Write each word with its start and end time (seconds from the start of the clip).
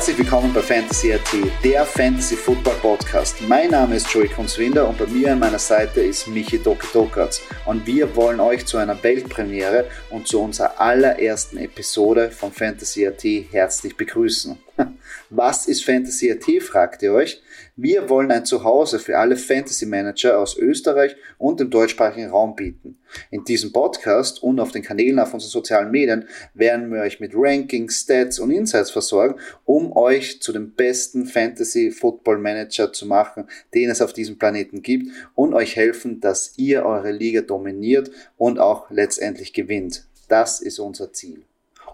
Herzlich 0.00 0.16
willkommen 0.16 0.50
bei 0.54 0.62
Fantasy 0.62 1.12
AT, 1.12 1.28
der 1.62 1.84
Fantasy 1.84 2.34
Football 2.34 2.72
Podcast. 2.80 3.38
Mein 3.42 3.68
Name 3.68 3.96
ist 3.96 4.10
Joey 4.10 4.28
Kunzwinder 4.28 4.88
und 4.88 4.96
bei 4.96 5.06
mir 5.06 5.32
an 5.32 5.38
meiner 5.38 5.58
Seite 5.58 6.00
ist 6.00 6.26
Michi 6.26 6.58
Doki 6.58 6.86
Dokatz. 6.90 7.42
Und 7.66 7.86
wir 7.86 8.16
wollen 8.16 8.40
euch 8.40 8.64
zu 8.64 8.78
einer 8.78 9.00
Weltpremiere 9.02 9.90
und 10.08 10.26
zu 10.26 10.40
unserer 10.40 10.69
allerersten 10.80 11.58
Episode 11.58 12.30
von 12.30 12.52
Fantasy 12.52 13.06
AT 13.06 13.22
herzlich 13.22 13.98
begrüßen. 13.98 14.56
Was 15.30 15.68
ist 15.68 15.84
Fantasy 15.84 16.32
AT, 16.32 16.62
fragt 16.62 17.02
ihr 17.02 17.12
euch? 17.12 17.42
Wir 17.76 18.08
wollen 18.08 18.30
ein 18.30 18.46
Zuhause 18.46 18.98
für 18.98 19.18
alle 19.18 19.36
Fantasy 19.36 19.84
Manager 19.84 20.38
aus 20.38 20.56
Österreich 20.56 21.16
und 21.36 21.60
dem 21.60 21.68
deutschsprachigen 21.68 22.30
Raum 22.30 22.56
bieten. 22.56 22.98
In 23.30 23.44
diesem 23.44 23.72
Podcast 23.72 24.42
und 24.42 24.58
auf 24.58 24.72
den 24.72 24.82
Kanälen 24.82 25.18
auf 25.18 25.34
unseren 25.34 25.50
sozialen 25.50 25.90
Medien 25.90 26.26
werden 26.54 26.90
wir 26.90 27.02
euch 27.02 27.20
mit 27.20 27.32
Rankings, 27.34 28.00
Stats 28.00 28.38
und 28.38 28.50
Insights 28.50 28.90
versorgen, 28.90 29.38
um 29.66 29.94
euch 29.94 30.40
zu 30.40 30.50
dem 30.50 30.72
besten 30.72 31.26
Fantasy 31.26 31.90
Football 31.90 32.38
Manager 32.38 32.90
zu 32.90 33.06
machen, 33.06 33.48
den 33.74 33.90
es 33.90 34.00
auf 34.00 34.14
diesem 34.14 34.38
Planeten 34.38 34.80
gibt 34.80 35.12
und 35.34 35.52
euch 35.52 35.76
helfen, 35.76 36.20
dass 36.20 36.54
ihr 36.56 36.86
eure 36.86 37.12
Liga 37.12 37.42
dominiert 37.42 38.10
und 38.38 38.58
auch 38.58 38.90
letztendlich 38.90 39.52
gewinnt. 39.52 40.06
Das 40.30 40.60
ist 40.60 40.78
unser 40.78 41.12
Ziel. 41.12 41.42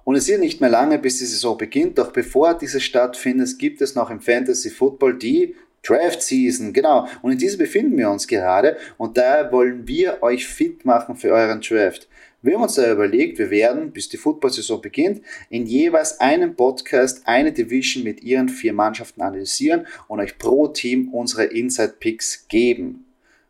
Und 0.04 0.14
es 0.14 0.28
ist 0.28 0.38
nicht 0.38 0.60
mehr 0.60 0.70
lange, 0.70 0.98
bis 0.98 1.18
die 1.18 1.24
Saison 1.24 1.58
beginnt, 1.58 1.98
doch 1.98 2.12
bevor 2.12 2.54
diese 2.54 2.80
stattfindet, 2.80 3.58
gibt 3.58 3.80
es 3.80 3.94
noch 3.94 4.10
im 4.10 4.20
Fantasy 4.20 4.70
Football 4.70 5.18
die 5.18 5.56
Draft 5.82 6.22
Season, 6.22 6.72
genau. 6.72 7.08
Und 7.22 7.32
in 7.32 7.38
dieser 7.38 7.58
befinden 7.58 7.96
wir 7.96 8.10
uns 8.10 8.26
gerade 8.26 8.76
und 8.98 9.16
daher 9.16 9.50
wollen 9.52 9.88
wir 9.88 10.22
euch 10.22 10.46
fit 10.46 10.84
machen 10.84 11.16
für 11.16 11.32
euren 11.32 11.60
Draft. 11.60 12.08
Wir 12.42 12.54
haben 12.54 12.62
uns 12.62 12.74
da 12.74 12.90
überlegt, 12.90 13.38
wir 13.38 13.50
werden, 13.50 13.90
bis 13.90 14.08
die 14.08 14.18
Football-Saison 14.18 14.80
beginnt, 14.80 15.22
in 15.48 15.66
jeweils 15.66 16.20
einem 16.20 16.54
Podcast 16.54 17.22
eine 17.24 17.52
Division 17.52 18.04
mit 18.04 18.22
ihren 18.22 18.48
vier 18.48 18.74
Mannschaften 18.74 19.22
analysieren 19.22 19.86
und 20.08 20.20
euch 20.20 20.38
pro 20.38 20.68
Team 20.68 21.08
unsere 21.12 21.44
Inside-Picks 21.44 22.46
geben. 22.48 23.06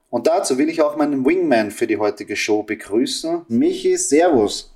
Und 0.09 0.27
dazu 0.27 0.57
will 0.57 0.69
ich 0.71 0.81
auch 0.81 0.97
meinen 0.97 1.27
Wingman 1.27 1.71
für 1.71 1.87
die 1.87 1.99
heutige 1.99 2.37
Show 2.37 2.63
begrüßen. 2.63 3.43
Michi, 3.49 3.97
Servus. 3.99 4.76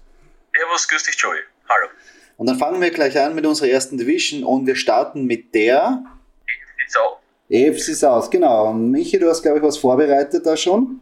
Servus, 0.56 0.88
grüß 0.88 1.02
dich, 1.04 1.16
Joey. 1.16 1.40
Hallo. 1.68 1.88
Und 2.36 2.48
dann 2.48 2.58
fangen 2.58 2.80
wir 2.80 2.90
gleich 2.90 3.18
an 3.18 3.34
mit 3.34 3.46
unserer 3.46 3.68
ersten 3.68 3.98
Division 3.98 4.44
und 4.44 4.66
wir 4.66 4.76
starten 4.76 5.24
mit 5.24 5.54
der 5.54 6.04
Sau. 6.88 7.20
EFC 7.48 7.94
South, 7.94 8.30
genau. 8.30 8.70
Und 8.70 8.90
Michi, 8.90 9.18
du 9.18 9.28
hast, 9.28 9.42
glaube 9.42 9.58
ich, 9.58 9.64
was 9.64 9.78
vorbereitet 9.78 10.46
da 10.46 10.56
schon? 10.56 11.00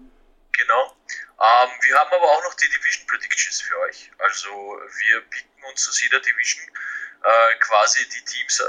Genau. 0.53 0.97
Ähm, 1.41 1.71
wir 1.83 1.97
haben 1.97 2.11
aber 2.13 2.25
auch 2.25 2.43
noch 2.43 2.55
die 2.55 2.69
Division 2.69 3.07
Predictions 3.07 3.61
für 3.61 3.79
euch. 3.81 4.11
Also 4.19 4.49
wir 4.51 5.21
picken 5.31 5.65
uns 5.71 5.89
aus 5.89 6.03
jeder 6.03 6.21
Division 6.21 6.65
äh, 7.23 7.59
quasi 7.61 8.01
die 8.09 8.25
Teams 8.25 8.61
äh, 8.61 8.65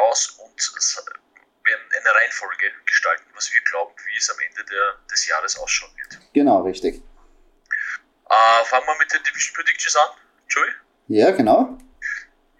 raus 0.00 0.38
und 0.44 0.58
werden 1.64 1.84
eine 2.00 2.14
Reihenfolge 2.14 2.72
gestalten, 2.86 3.24
was 3.34 3.52
wir 3.52 3.60
glauben, 3.62 3.94
wie 4.06 4.16
es 4.16 4.30
am 4.30 4.36
Ende 4.40 4.64
der, 4.64 4.96
des 5.10 5.26
Jahres 5.26 5.58
ausschauen 5.58 5.92
wird. 5.96 6.18
Genau, 6.32 6.62
richtig. 6.62 7.02
Äh, 8.30 8.64
fangen 8.66 8.86
wir 8.86 8.98
mit 8.98 9.12
den 9.12 9.22
Division 9.22 9.54
Predictions 9.54 9.96
an, 9.96 10.08
Joey? 10.48 10.68
Ja, 11.08 11.30
genau. 11.30 11.78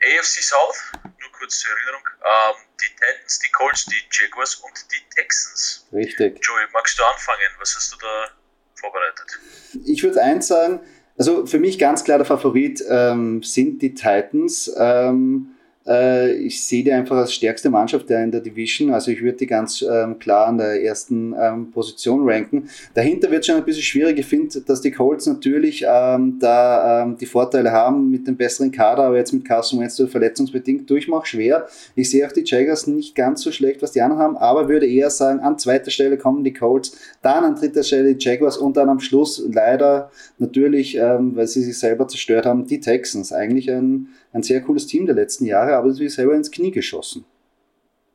AFC 0.02 0.42
South, 0.42 0.92
nur 1.02 1.32
kurz 1.32 1.58
zur 1.58 1.70
Erinnerung, 1.72 2.02
ähm, 2.22 2.56
die 2.80 2.86
Titans, 2.94 3.38
die 3.40 3.50
Colts, 3.50 3.84
die 3.86 4.02
Jaguars 4.10 4.54
und 4.56 4.72
die 4.92 5.02
Texans. 5.14 5.86
Richtig. 5.92 6.38
Joey, 6.44 6.64
magst 6.72 6.98
du 6.98 7.04
anfangen? 7.04 7.50
Was 7.58 7.74
hast 7.74 7.92
du 7.92 7.96
da 7.98 8.30
vorbereitet? 8.74 9.38
Ich 9.84 10.02
würde 10.02 10.22
eins 10.22 10.46
sagen, 10.46 10.80
also 11.18 11.46
für 11.46 11.58
mich 11.58 11.78
ganz 11.78 12.04
klar 12.04 12.18
der 12.18 12.26
Favorit 12.26 12.82
ähm, 12.88 13.42
sind 13.42 13.82
die 13.82 13.94
Titans. 13.94 14.70
Ähm, 14.76 15.57
äh, 15.88 16.32
ich 16.34 16.62
sehe 16.62 16.84
die 16.84 16.92
einfach 16.92 17.16
als 17.16 17.32
stärkste 17.32 17.70
Mannschaft 17.70 18.10
in 18.10 18.30
der 18.30 18.40
Division. 18.40 18.92
Also 18.92 19.10
ich 19.10 19.22
würde 19.22 19.38
die 19.38 19.46
ganz 19.46 19.82
ähm, 19.82 20.18
klar 20.18 20.46
an 20.48 20.58
der 20.58 20.82
ersten 20.82 21.34
ähm, 21.40 21.70
Position 21.70 22.28
ranken. 22.28 22.68
Dahinter 22.94 23.30
wird 23.30 23.40
es 23.40 23.46
schon 23.46 23.56
ein 23.56 23.64
bisschen 23.64 23.82
schwierig. 23.82 24.18
Ich 24.18 24.26
finde, 24.26 24.60
dass 24.60 24.80
die 24.80 24.90
Colts 24.90 25.26
natürlich 25.26 25.84
ähm, 25.88 26.38
da 26.38 27.02
ähm, 27.02 27.16
die 27.18 27.26
Vorteile 27.26 27.72
haben 27.72 28.10
mit 28.10 28.26
dem 28.26 28.36
besseren 28.36 28.70
Kader, 28.70 29.04
aber 29.04 29.16
jetzt 29.16 29.32
mit 29.32 29.44
Carson 29.44 29.80
Wentz 29.80 29.98
verletzungsbedingt 29.98 30.88
durchmacht 30.88 31.28
schwer. 31.28 31.66
Ich 31.94 32.10
sehe 32.10 32.26
auch 32.26 32.32
die 32.32 32.44
Jaguars 32.44 32.86
nicht 32.86 33.14
ganz 33.14 33.42
so 33.42 33.50
schlecht, 33.50 33.82
was 33.82 33.92
die 33.92 34.00
anderen 34.00 34.22
haben, 34.22 34.36
aber 34.36 34.68
würde 34.68 34.86
eher 34.86 35.10
sagen, 35.10 35.40
an 35.40 35.58
zweiter 35.58 35.90
Stelle 35.90 36.18
kommen 36.18 36.44
die 36.44 36.52
Colts, 36.52 36.96
dann 37.22 37.44
an 37.44 37.56
dritter 37.56 37.82
Stelle 37.82 38.14
die 38.14 38.24
Jaguars 38.24 38.56
und 38.56 38.76
dann 38.76 38.88
am 38.88 39.00
Schluss 39.00 39.42
leider 39.52 40.10
natürlich, 40.38 40.96
ähm, 40.96 41.36
weil 41.36 41.46
sie 41.46 41.62
sich 41.62 41.78
selber 41.78 42.06
zerstört 42.06 42.46
haben, 42.46 42.66
die 42.66 42.80
Texans. 42.80 43.32
Eigentlich 43.32 43.70
ein 43.70 44.14
ein 44.32 44.42
sehr 44.42 44.60
cooles 44.60 44.86
Team 44.86 45.06
der 45.06 45.14
letzten 45.14 45.44
Jahre, 45.46 45.76
aber 45.76 45.92
sie 45.92 46.08
selber 46.08 46.34
ins 46.34 46.50
Knie 46.50 46.70
geschossen. 46.70 47.24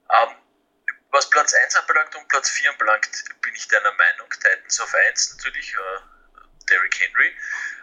Um, 0.07 0.29
ähm, 0.29 0.35
was 1.11 1.29
Platz 1.29 1.53
1 1.53 1.75
anbelangt 1.75 2.15
und 2.15 2.27
Platz 2.27 2.49
4 2.49 2.71
anbelangt, 2.71 3.09
bin 3.41 3.53
ich 3.55 3.67
deiner 3.67 3.91
Meinung. 3.91 4.29
Titans 4.29 4.79
auf 4.79 4.93
1 5.09 5.37
natürlich 5.37 5.73
äh, 5.73 6.69
Derrick 6.69 6.99
Henry. 6.99 7.29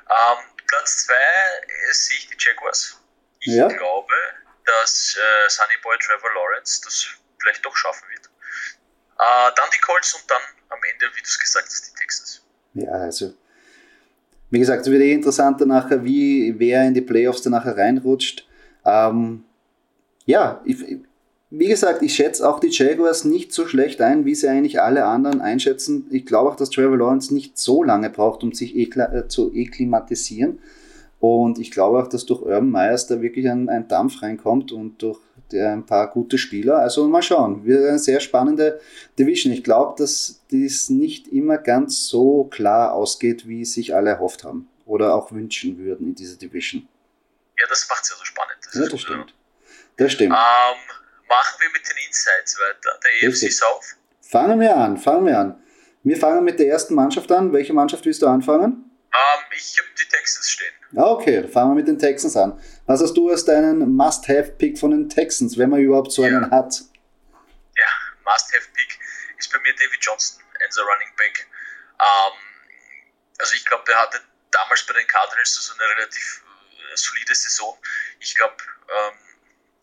Um, 0.06 0.38
ähm, 0.38 0.66
Platz 0.66 1.06
2 1.06 1.14
äh, 1.14 1.92
sehe 1.92 2.19
ich 2.19 2.28
die 2.28 2.36
Jaguars. 2.38 3.00
Ich 3.41 3.54
ja. 3.54 3.69
glaube, 3.69 4.14
dass 4.66 5.16
äh, 5.16 5.50
Sunny 5.50 5.76
Boy 5.82 5.97
Trevor 5.98 6.32
Lawrence 6.34 6.80
das 6.84 7.06
vielleicht 7.41 7.64
doch 7.64 7.76
schaffen 7.76 8.09
wird. 8.10 8.26
Äh, 8.26 9.53
dann 9.56 9.70
die 9.75 9.80
Colts 9.80 10.14
und 10.14 10.30
dann 10.30 10.42
am 10.70 10.78
Ende, 10.92 11.06
wie 11.14 11.20
du 11.20 11.26
es 11.26 11.38
gesagt 11.38 11.66
hast, 11.66 11.91
die 11.91 11.98
Texans. 11.98 12.42
Ja, 12.75 12.91
also 12.92 13.32
wie 14.50 14.58
gesagt, 14.58 14.82
es 14.82 14.92
wird 14.92 15.03
eh 15.03 15.12
interessanter 15.12 15.66
nachher, 15.66 16.04
wie 16.04 16.58
wer 16.58 16.86
in 16.86 16.94
die 16.94 17.00
Playoffs 17.00 17.42
dann 17.42 17.53
nachher 17.53 17.76
reinrutscht. 17.76 18.48
Ähm, 18.84 19.44
ja, 20.26 20.60
ich, 20.64 20.76
wie 21.50 21.69
gesagt, 21.69 22.03
ich 22.03 22.14
schätze 22.14 22.48
auch 22.48 22.60
die 22.60 22.70
Jaguars 22.70 23.25
nicht 23.25 23.53
so 23.53 23.66
schlecht 23.66 24.00
ein, 24.00 24.25
wie 24.25 24.34
sie 24.34 24.48
eigentlich 24.48 24.80
alle 24.80 25.04
anderen 25.04 25.41
einschätzen. 25.41 26.06
Ich 26.10 26.26
glaube 26.26 26.50
auch, 26.50 26.56
dass 26.56 26.70
Trevor 26.70 26.97
Lawrence 26.97 27.32
nicht 27.32 27.59
so 27.59 27.82
lange 27.82 28.10
braucht, 28.10 28.42
um 28.42 28.53
sich 28.53 28.76
äh, 28.76 29.28
zu 29.28 29.53
eklimatisieren. 29.53 30.60
Und 31.20 31.58
ich 31.58 31.70
glaube 31.70 32.03
auch, 32.03 32.08
dass 32.08 32.25
durch 32.25 32.41
Urban 32.41 32.70
Myers 32.70 33.06
da 33.06 33.20
wirklich 33.20 33.48
ein, 33.48 33.69
ein 33.69 33.86
Dampf 33.88 34.22
reinkommt 34.22 34.72
und 34.72 35.03
durch 35.03 35.20
ein 35.53 35.84
paar 35.84 36.10
gute 36.10 36.38
Spieler. 36.38 36.78
Also 36.78 37.06
mal 37.08 37.22
schauen. 37.22 37.64
Wird 37.64 37.86
eine 37.86 37.98
sehr 37.98 38.20
spannende 38.20 38.81
Division. 39.19 39.53
Ich 39.53 39.62
glaube, 39.62 39.94
dass 39.98 40.41
dies 40.50 40.88
nicht 40.88 41.28
immer 41.28 41.59
ganz 41.59 42.06
so 42.06 42.44
klar 42.44 42.94
ausgeht, 42.94 43.47
wie 43.47 43.64
sich 43.64 43.94
alle 43.94 44.10
erhofft 44.10 44.44
haben 44.44 44.69
oder 44.86 45.14
auch 45.14 45.30
wünschen 45.32 45.78
würden 45.78 46.09
in 46.09 46.14
dieser 46.14 46.36
Division. 46.36 46.88
Ja, 47.59 47.66
das 47.69 47.86
macht 47.88 48.03
es 48.04 48.10
ja 48.10 48.16
so 48.16 48.25
spannend. 48.25 48.56
Das 48.64 48.75
ja, 48.75 48.88
das 48.88 49.00
stimmt. 49.00 49.34
Das 49.97 50.12
stimmt. 50.12 50.32
Ähm, 50.32 50.97
machen 51.28 51.56
wir 51.60 51.69
mit 51.72 51.82
den 51.86 51.97
Insights 52.06 52.59
weiter. 52.59 52.98
Der 53.04 53.28
EFC 53.28 53.53
South. 53.53 53.97
Fangen 54.22 54.60
wir 54.60 54.76
an, 54.76 54.97
fangen 54.97 55.26
wir 55.26 55.38
an. 55.38 55.62
Wir 56.03 56.16
fangen 56.16 56.44
mit 56.44 56.59
der 56.59 56.69
ersten 56.69 56.94
Mannschaft 56.94 57.30
an. 57.30 57.53
Welche 57.53 57.75
Mannschaft 57.75 58.06
willst 58.06 58.22
du 58.22 58.26
anfangen? 58.26 58.89
Um, 59.12 59.19
ähm, 59.19 59.44
ich 59.53 59.76
habe 59.76 59.88
die 59.98 60.09
Texans 60.09 60.50
stehen. 60.50 60.72
Okay, 60.94 61.43
dann 61.43 61.50
fangen 61.50 61.71
wir 61.72 61.75
mit 61.75 61.88
den 61.88 61.98
Texans 61.98 62.37
an. 62.37 62.62
Was 62.87 63.03
hast 63.03 63.15
du 63.15 63.28
als 63.28 63.44
deinen 63.44 63.97
Must-Have-Pick 63.97 64.78
von 64.78 64.93
den 64.93 65.09
Texans, 65.09 65.59
wenn 65.59 65.71
man 65.71 65.81
überhaupt 65.81 66.12
so 66.12 66.22
einen 66.22 66.48
hat? 66.50 66.82
Ja, 67.76 67.91
Must-Have-Pick 68.25 68.98
ist 69.38 69.53
bei 69.53 69.59
mir 69.59 69.75
David 69.75 69.98
Johnson, 70.00 70.41
unser 70.65 70.82
Running 70.82 71.10
Back. 71.16 71.47
Um, 71.98 72.32
ähm, 72.32 72.38
also 73.38 73.54
ich 73.54 73.66
glaube, 73.66 73.84
der 73.88 73.97
hatte 73.97 74.21
damals 74.53 74.87
bei 74.87 74.94
den 74.94 75.06
Cardinals 75.06 75.54
so 75.54 75.75
eine 75.75 75.88
relativ 75.97 76.44
äh, 76.71 76.97
solide 76.97 77.34
Saison. 77.34 77.77
Ich 78.21 78.34
glaube, 78.37 78.56
ähm, 78.88 79.19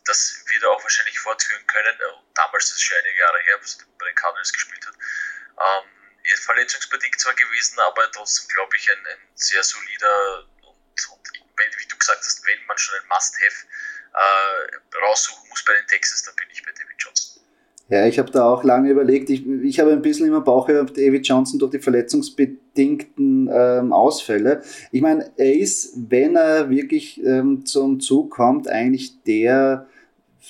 das 0.05 0.43
wird 0.47 0.63
er 0.63 0.71
auch 0.71 0.81
wahrscheinlich 0.81 1.19
fortführen 1.19 1.67
können. 1.67 1.95
Äh, 1.95 2.23
damals 2.33 2.65
ist 2.65 2.77
es 2.77 2.81
schon 2.81 2.97
einige 2.97 3.19
Jahre 3.19 3.39
her, 3.39 3.57
was 3.61 3.77
er 3.79 3.85
bei 3.99 4.05
den 4.05 4.15
Cardinals 4.15 4.53
gespielt 4.53 4.85
hat. 4.87 4.93
Ähm, 4.95 5.96
verletzungsbedingt 6.35 7.19
zwar 7.19 7.33
gewesen, 7.33 7.79
aber 7.79 8.11
trotzdem 8.11 8.47
glaube 8.53 8.75
ich 8.77 8.89
ein, 8.91 8.97
ein, 8.97 9.19
sehr 9.35 9.63
solider 9.63 10.45
und, 10.61 11.09
und 11.11 11.27
wenn, 11.57 11.71
wie 11.79 11.87
du 11.87 11.97
gesagt 11.97 12.19
hast, 12.19 12.45
wenn 12.45 12.65
man 12.65 12.77
schon 12.77 12.95
ein 12.99 13.07
Must-Have 13.07 13.65
äh, 14.13 14.97
raussuchen 15.05 15.49
muss 15.49 15.63
bei 15.63 15.73
den 15.73 15.87
Texans, 15.87 16.23
dann 16.23 16.35
bin 16.35 16.45
ich 16.51 16.63
bei 16.63 16.71
David 16.71 16.95
Johnson. 16.97 17.41
Ja, 17.89 18.05
ich 18.05 18.19
habe 18.19 18.29
da 18.31 18.43
auch 18.43 18.65
lange 18.65 18.89
überlegt. 18.89 19.29
Ich, 19.29 19.47
ich 19.47 19.79
habe 19.79 19.91
ein 19.91 20.01
bisschen 20.01 20.27
im 20.27 20.43
Bauch 20.43 20.67
gehabt, 20.67 20.97
David 20.97 21.25
Johnson 21.25 21.57
durch 21.57 21.71
die 21.71 21.79
verletzungsbedingten 21.79 23.49
ähm, 23.51 23.93
Ausfälle. 23.93 24.61
Ich 24.91 25.01
meine, 25.01 25.31
er 25.37 25.53
ist, 25.53 25.93
wenn 25.95 26.35
er 26.35 26.69
wirklich 26.69 27.23
ähm, 27.23 27.65
zum 27.65 28.01
Zug 28.01 28.31
kommt, 28.31 28.67
eigentlich 28.67 29.23
der, 29.23 29.87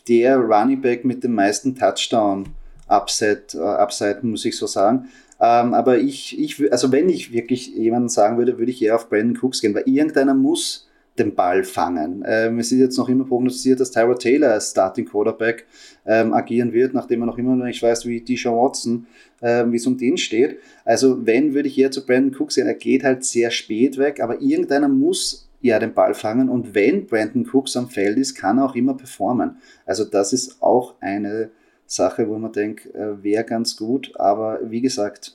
der 0.07 0.38
Running 0.38 0.81
Back 0.81 1.06
mit 1.06 1.23
dem 1.23 1.35
meisten 1.35 1.75
Touchdown 1.75 2.56
Upside, 2.88 3.45
äh, 3.53 3.59
Upside 3.59 4.19
muss 4.23 4.45
ich 4.45 4.57
so 4.57 4.65
sagen. 4.65 5.12
Ähm, 5.39 5.73
aber 5.73 5.99
ich, 5.99 6.39
ich, 6.39 6.71
also 6.71 6.91
wenn 6.91 7.09
ich 7.09 7.31
wirklich 7.31 7.67
jemanden 7.75 8.09
sagen 8.09 8.37
würde, 8.37 8.57
würde 8.57 8.71
ich 8.71 8.81
eher 8.81 8.95
auf 8.95 9.09
Brandon 9.09 9.37
Cooks 9.41 9.61
gehen, 9.61 9.75
weil 9.75 9.83
irgendeiner 9.85 10.33
muss 10.33 10.87
den 11.17 11.35
Ball 11.35 11.63
fangen. 11.63 12.23
Ähm, 12.27 12.59
es 12.59 12.71
ist 12.71 12.79
jetzt 12.79 12.97
noch 12.97 13.09
immer 13.09 13.25
prognostiziert, 13.25 13.79
dass 13.79 13.91
Tyra 13.91 14.13
Taylor 14.15 14.51
als 14.51 14.71
Starting 14.71 15.05
Quarterback 15.05 15.65
ähm, 16.05 16.33
agieren 16.33 16.73
wird, 16.73 16.93
nachdem 16.93 17.21
er 17.21 17.25
noch 17.27 17.37
immer 17.37 17.55
noch 17.55 17.65
nicht 17.65 17.81
weiß, 17.81 18.05
wie 18.05 18.21
Deshaun 18.21 18.57
Watson, 18.57 19.07
ähm, 19.41 19.71
wie 19.71 19.77
es 19.77 19.87
um 19.87 19.97
den 19.97 20.17
steht. 20.17 20.57
Also 20.85 21.25
wenn, 21.25 21.53
würde 21.53 21.67
ich 21.67 21.77
eher 21.77 21.91
zu 21.91 22.05
Brandon 22.05 22.39
Cooks 22.39 22.55
gehen. 22.55 22.67
Er 22.67 22.75
geht 22.75 23.03
halt 23.03 23.23
sehr 23.23 23.51
spät 23.51 23.97
weg, 23.97 24.19
aber 24.21 24.41
irgendeiner 24.41 24.87
muss 24.87 25.49
ja 25.61 25.79
den 25.79 25.93
Ball 25.93 26.13
fangen 26.13 26.49
und 26.49 26.75
wenn 26.75 27.07
Brandon 27.07 27.47
Cooks 27.51 27.75
am 27.75 27.89
Feld 27.89 28.17
ist, 28.17 28.35
kann 28.35 28.59
er 28.59 28.65
auch 28.65 28.75
immer 28.75 28.93
performen. 28.93 29.57
Also 29.85 30.05
das 30.05 30.33
ist 30.33 30.61
auch 30.61 30.95
eine 31.01 31.49
Sache, 31.87 32.27
wo 32.27 32.37
man 32.37 32.51
denkt, 32.51 32.85
äh, 32.87 33.23
wäre 33.23 33.45
ganz 33.45 33.75
gut, 33.75 34.15
aber 34.19 34.59
wie 34.69 34.81
gesagt, 34.81 35.31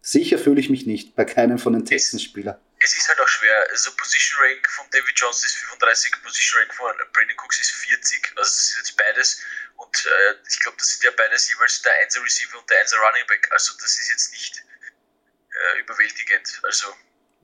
sicher 0.00 0.38
fühle 0.38 0.60
ich 0.60 0.70
mich 0.70 0.86
nicht 0.86 1.14
bei 1.14 1.24
keinem 1.24 1.58
von 1.58 1.74
den 1.74 1.84
Texans-Spielern. 1.84 2.58
Es 2.84 2.96
ist 2.96 3.08
halt 3.08 3.20
auch 3.20 3.28
schwer. 3.28 3.54
Also 3.70 3.92
Position 3.94 4.40
Rank 4.42 4.68
von 4.68 4.86
David 4.90 5.12
Johnson 5.14 5.46
ist 5.46 5.54
35, 5.54 6.12
Position 6.22 6.60
Rank 6.60 6.74
von 6.74 6.92
Brandon 7.12 7.36
Cooks 7.36 7.60
ist 7.60 7.70
40. 7.70 8.32
Also 8.36 8.40
das 8.40 8.58
ist 8.58 8.76
jetzt 8.76 8.96
beides 8.96 9.40
und 9.76 10.06
äh, 10.06 10.34
ich 10.50 10.58
glaube, 10.60 10.76
das 10.78 10.88
sind 10.88 11.04
ja 11.04 11.10
beides 11.16 11.48
jeweils 11.48 11.82
der 11.82 11.92
1 12.02 12.20
Receiver 12.22 12.58
und 12.58 12.68
der 12.68 12.80
1 12.80 12.94
Running 12.94 13.26
Back. 13.28 13.48
Also 13.52 13.72
das 13.80 13.98
ist 13.98 14.10
jetzt 14.10 14.32
nicht 14.32 14.58
äh, 14.58 15.80
überwältigend. 15.80 16.60
Also 16.64 16.88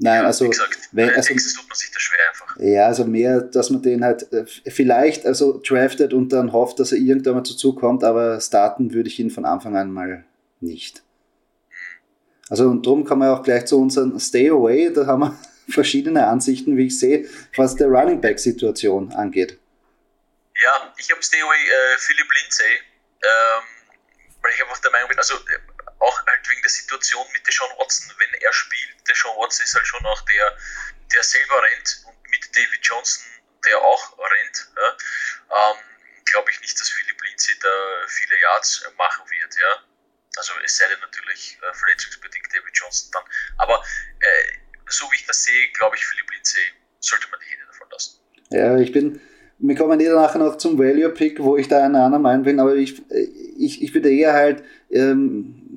Nein, 0.01 0.25
also, 0.25 0.49
gesagt, 0.49 0.79
wenn, 0.93 1.11
also 1.11 1.29
Texas 1.29 1.55
tut 1.55 1.69
man 1.69 1.77
sich 1.77 1.91
das 1.91 2.03
schwer 2.03 2.21
einfach. 2.29 2.57
Ja, 2.61 2.87
also 2.87 3.05
mehr, 3.05 3.41
dass 3.41 3.71
man 3.71 3.83
den 3.83 4.05
halt 4.05 4.33
äh, 4.33 4.47
vielleicht 4.71 5.27
also 5.27 5.61
draftet 5.61 6.13
und 6.13 6.33
dann 6.33 6.53
hofft, 6.53 6.79
dass 6.79 6.93
er 6.93 6.99
irgendwann 6.99 7.35
mal 7.35 7.41
dazu 7.41 7.75
kommt, 7.75 8.05
aber 8.05 8.41
starten 8.41 8.95
würde 8.95 9.09
ich 9.09 9.19
ihn 9.19 9.31
von 9.31 9.45
Anfang 9.45 9.77
an 9.77 9.93
mal 9.93 10.25
nicht. 10.61 11.03
Also 12.49 12.69
und 12.69 12.87
darum 12.87 13.05
kommen 13.05 13.23
wir 13.23 13.33
auch 13.33 13.43
gleich 13.43 13.67
zu 13.67 13.81
unserem 13.81 14.19
Stay 14.21 14.49
Away. 14.51 14.93
Da 14.93 15.07
haben 15.07 15.21
wir 15.21 15.39
verschiedene 15.69 16.27
Ansichten, 16.29 16.77
wie 16.77 16.87
ich 16.87 16.99
sehe, 16.99 17.29
was 17.57 17.75
der 17.75 17.89
Running 17.89 18.21
Back 18.21 18.39
Situation 18.39 19.13
angeht. 19.13 19.59
Ja, 20.63 20.95
ich 20.97 21.11
habe 21.11 21.23
Stay 21.23 21.41
Away 21.41 21.57
äh, 21.57 21.99
Philip 21.99 22.27
Lindsay, 22.41 22.65
ähm, 22.65 23.65
weil 24.43 24.53
ich 24.53 24.63
einfach 24.63 24.79
der 24.79 24.93
Meinung 24.93 25.09
bin, 25.09 25.19
also 25.19 25.35
auch 26.01 26.27
halt 26.27 26.51
wegen 26.51 26.63
der 26.63 26.71
Situation 26.71 27.27
mit 27.33 27.47
Deshaun 27.47 27.71
Watson, 27.79 28.13
wenn 28.19 28.41
er 28.41 28.53
spielt, 28.53 29.09
Deshaun 29.09 29.37
Watson 29.37 29.65
ist 29.65 29.75
halt 29.75 29.87
schon 29.87 30.05
auch 30.07 30.21
der, 30.23 30.57
der 31.13 31.23
selber 31.23 31.63
rennt 31.63 32.05
und 32.07 32.31
mit 32.31 32.45
David 32.55 32.81
Johnson, 32.83 33.25
der 33.65 33.79
auch 33.79 34.19
rennt, 34.19 34.69
ja, 34.77 35.71
ähm, 35.71 35.77
glaube 36.31 36.51
ich 36.51 36.61
nicht, 36.61 36.79
dass 36.79 36.91
Philip 36.91 37.21
Lindsay 37.23 37.55
da 37.61 37.69
viele 38.07 38.41
Yards 38.41 38.85
machen 38.97 39.25
wird, 39.31 39.55
ja. 39.57 39.83
Also 40.37 40.53
es 40.65 40.77
sei 40.77 40.85
denn 40.89 41.01
natürlich 41.01 41.59
äh, 41.63 41.75
verletzungsbedingt 41.75 42.47
David 42.53 42.75
Johnson 42.75 43.11
dann. 43.13 43.25
Aber 43.57 43.83
äh, 44.21 44.59
so 44.89 45.07
wie 45.11 45.17
ich 45.17 45.27
das 45.27 45.43
sehe, 45.43 45.69
glaube 45.73 45.97
ich, 45.97 46.05
Philipp 46.05 46.31
Lindsay 46.31 46.61
sollte 47.01 47.29
man 47.31 47.41
die 47.41 47.51
Hände 47.51 47.67
davon 47.67 47.89
lassen. 47.91 48.21
Ja, 48.51 48.79
ich 48.79 48.93
bin, 48.93 49.21
wir 49.59 49.77
kommen 49.77 49.99
eh 50.01 50.09
nachher 50.09 50.39
noch 50.39 50.59
zum 50.59 50.79
Value 50.79 51.11
Pick, 51.11 51.41
wo 51.41 51.57
ich 51.57 51.69
da 51.69 51.85
einer 51.85 52.05
anderen 52.05 52.23
Meinung 52.23 52.45
bin, 52.45 52.61
aber 52.61 52.75
ich, 52.77 53.03
ich, 53.11 53.83
ich 53.83 53.95
würde 53.95 54.13
eher 54.13 54.33
halt, 54.33 54.63
ähm, 54.91 55.68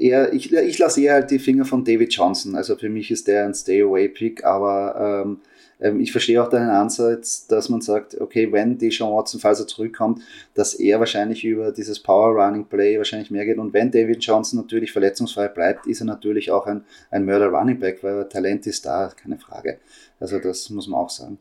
eher, 0.00 0.32
ich, 0.32 0.52
ich 0.52 0.78
lasse 0.78 1.02
eher 1.02 1.14
halt 1.14 1.30
die 1.30 1.38
Finger 1.38 1.64
von 1.64 1.84
David 1.84 2.12
Johnson. 2.12 2.56
Also 2.56 2.76
für 2.76 2.88
mich 2.88 3.10
ist 3.10 3.28
der 3.28 3.44
ein 3.44 3.54
Stay-Away-Pick, 3.54 4.44
aber 4.44 5.24
ähm, 5.24 5.40
ähm, 5.80 6.00
ich 6.00 6.12
verstehe 6.12 6.42
auch 6.42 6.48
deinen 6.48 6.70
Ansatz, 6.70 7.46
dass 7.46 7.68
man 7.68 7.80
sagt, 7.80 8.20
okay, 8.20 8.52
wenn 8.52 8.78
Deshaun 8.78 9.16
Watson, 9.16 9.40
falls 9.40 9.60
er 9.60 9.66
zurückkommt, 9.66 10.22
dass 10.54 10.74
er 10.74 10.98
wahrscheinlich 10.98 11.44
über 11.44 11.72
dieses 11.72 12.00
Power 12.00 12.34
Running 12.34 12.66
Play 12.66 12.98
wahrscheinlich 12.98 13.30
mehr 13.30 13.44
geht. 13.44 13.58
Und 13.58 13.72
wenn 13.72 13.90
David 13.90 14.22
Johnson 14.22 14.60
natürlich 14.60 14.92
verletzungsfrei 14.92 15.48
bleibt, 15.48 15.86
ist 15.86 16.00
er 16.00 16.06
natürlich 16.06 16.50
auch 16.50 16.66
ein, 16.66 16.84
ein 17.10 17.24
Murder 17.24 17.48
Running 17.48 17.78
Back, 17.78 18.02
weil 18.02 18.28
Talent 18.28 18.66
ist 18.66 18.84
da, 18.86 19.12
keine 19.20 19.38
Frage. 19.38 19.78
Also 20.18 20.38
das 20.38 20.68
muss 20.70 20.86
man 20.86 21.00
auch 21.00 21.10
sagen. 21.10 21.38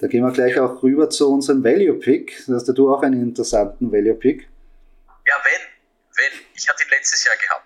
Da 0.00 0.08
gehen 0.08 0.24
wir 0.24 0.32
gleich 0.32 0.58
auch 0.58 0.82
rüber 0.82 1.08
zu 1.08 1.32
unserem 1.32 1.64
Value 1.64 1.94
Pick. 1.94 2.44
Hast 2.48 2.68
du 2.68 2.92
auch 2.92 3.02
einen 3.02 3.22
interessanten 3.22 3.90
Value 3.90 4.14
Pick. 4.14 4.48
Ja, 5.26 5.34
wenn, 5.44 5.62
wenn. 6.16 6.40
Ich 6.54 6.68
hatte 6.68 6.84
ihn 6.84 6.90
letztes 6.90 7.24
Jahr 7.24 7.36
gehabt, 7.36 7.65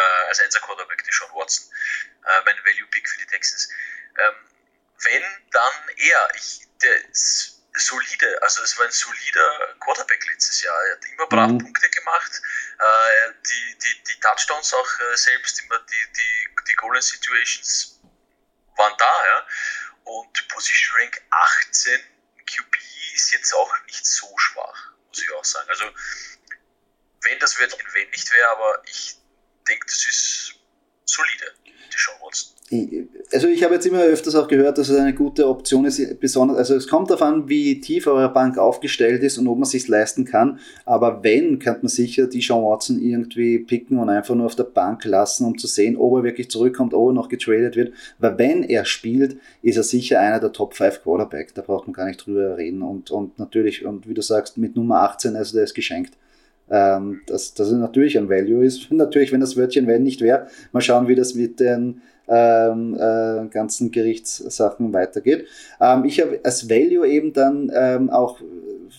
äh, 0.00 0.28
als 0.28 0.40
Einser 0.40 0.60
Quarterback, 0.60 1.04
Deshaun 1.04 1.30
Watson, 1.34 1.70
äh, 2.26 2.40
mein 2.44 2.56
Value 2.64 2.86
Pick 2.90 3.08
für 3.08 3.18
die 3.18 3.26
Texans. 3.26 3.68
Ähm, 4.18 4.34
wenn, 5.02 5.22
dann 5.50 5.88
er. 5.96 6.28
Ich, 6.34 6.66
der 6.82 6.98
solide, 7.74 8.42
also 8.42 8.62
es 8.62 8.76
war 8.78 8.86
ein 8.86 8.90
solider 8.90 9.76
Quarterback 9.80 10.26
letztes 10.26 10.62
Jahr. 10.62 10.76
Er 10.86 10.96
hat 10.96 11.04
immer 11.06 11.26
brav 11.26 11.50
mhm. 11.50 11.58
Punkte 11.58 11.88
gemacht, 11.88 12.42
äh, 12.78 13.32
die, 13.46 13.78
die, 13.78 14.02
die 14.04 14.20
Touchdowns 14.20 14.74
auch 14.74 15.00
äh, 15.00 15.16
selbst, 15.16 15.62
immer 15.62 15.78
die, 15.78 16.12
die, 16.16 16.48
die 16.68 16.74
Golden 16.74 17.02
Situations 17.02 18.00
waren 18.76 18.94
da, 18.98 19.26
ja. 19.26 19.46
Und 20.04 20.48
Position 20.48 20.98
Rank 20.98 21.22
18 21.30 22.00
QB 22.46 22.76
ist 23.14 23.30
jetzt 23.32 23.52
auch 23.54 23.72
nicht 23.86 24.04
so 24.04 24.26
schwach, 24.38 24.92
muss 25.08 25.22
ich 25.22 25.32
auch 25.32 25.44
sagen. 25.44 25.68
Also, 25.68 25.84
wenn 27.22 27.38
das 27.38 27.58
Wörtchen 27.58 27.86
wenn 27.92 28.10
nicht 28.10 28.32
wäre, 28.32 28.48
aber 28.48 28.82
ich 28.86 29.19
denke, 29.68 29.86
das 29.86 30.06
ist 30.06 30.54
solide, 31.04 31.52
die 31.66 31.96
Sean 31.96 32.16
Watson 32.22 32.60
also 33.32 33.48
ich 33.48 33.64
habe 33.64 33.74
jetzt 33.74 33.86
immer 33.86 34.02
öfters 34.02 34.36
auch 34.36 34.46
gehört, 34.46 34.78
dass 34.78 34.88
es 34.88 34.96
eine 34.96 35.12
gute 35.12 35.48
Option 35.48 35.84
ist, 35.86 36.20
besonders, 36.20 36.56
also 36.56 36.76
es 36.76 36.86
kommt 36.86 37.10
darauf 37.10 37.22
an, 37.22 37.48
wie 37.48 37.80
tief 37.80 38.06
eure 38.06 38.32
Bank 38.32 38.58
aufgestellt 38.58 39.24
ist 39.24 39.38
und 39.38 39.48
ob 39.48 39.56
man 39.56 39.64
es 39.64 39.70
sich 39.70 39.88
leisten 39.88 40.24
kann. 40.24 40.60
Aber 40.84 41.24
wenn, 41.24 41.58
kann 41.58 41.78
man 41.82 41.88
sicher 41.88 42.28
die 42.28 42.40
Sean 42.40 42.62
Watson 42.62 43.02
irgendwie 43.02 43.58
picken 43.58 43.98
und 43.98 44.08
einfach 44.08 44.36
nur 44.36 44.46
auf 44.46 44.54
der 44.54 44.64
Bank 44.64 45.04
lassen, 45.04 45.46
um 45.46 45.58
zu 45.58 45.66
sehen, 45.66 45.96
ob 45.96 46.18
er 46.18 46.22
wirklich 46.22 46.48
zurückkommt, 46.48 46.94
ob 46.94 47.10
er 47.10 47.12
noch 47.12 47.28
getradet 47.28 47.74
wird. 47.74 47.92
Weil 48.20 48.38
wenn 48.38 48.62
er 48.62 48.84
spielt, 48.84 49.38
ist 49.62 49.76
er 49.76 49.82
sicher 49.82 50.20
einer 50.20 50.38
der 50.38 50.52
Top 50.52 50.74
5 50.74 51.02
Quarterback. 51.02 51.54
Da 51.54 51.62
braucht 51.62 51.88
man 51.88 51.94
gar 51.94 52.06
nicht 52.06 52.24
drüber 52.24 52.56
reden. 52.56 52.82
Und, 52.82 53.10
und 53.10 53.36
natürlich, 53.40 53.84
und 53.84 54.08
wie 54.08 54.14
du 54.14 54.22
sagst, 54.22 54.58
mit 54.58 54.76
Nummer 54.76 55.02
18, 55.02 55.34
also 55.34 55.56
der 55.56 55.64
ist 55.64 55.74
geschenkt 55.74 56.16
ähm, 56.70 57.20
dass 57.26 57.54
das 57.54 57.70
natürlich 57.72 58.16
ein 58.16 58.28
Value 58.28 58.64
ist. 58.64 58.90
Natürlich, 58.90 59.32
wenn 59.32 59.40
das 59.40 59.56
Wörtchen 59.56 59.86
wenn 59.86 60.02
nicht 60.02 60.20
wäre, 60.20 60.46
mal 60.72 60.80
schauen, 60.80 61.08
wie 61.08 61.14
das 61.14 61.34
mit 61.34 61.60
den 61.60 62.02
ähm, 62.28 62.94
äh, 62.94 63.46
ganzen 63.48 63.90
Gerichtssachen 63.90 64.92
weitergeht. 64.92 65.46
Ähm, 65.80 66.04
ich 66.04 66.20
habe 66.20 66.38
als 66.44 66.70
Value 66.70 67.06
eben 67.06 67.32
dann 67.32 67.72
ähm, 67.74 68.08
auch, 68.08 68.40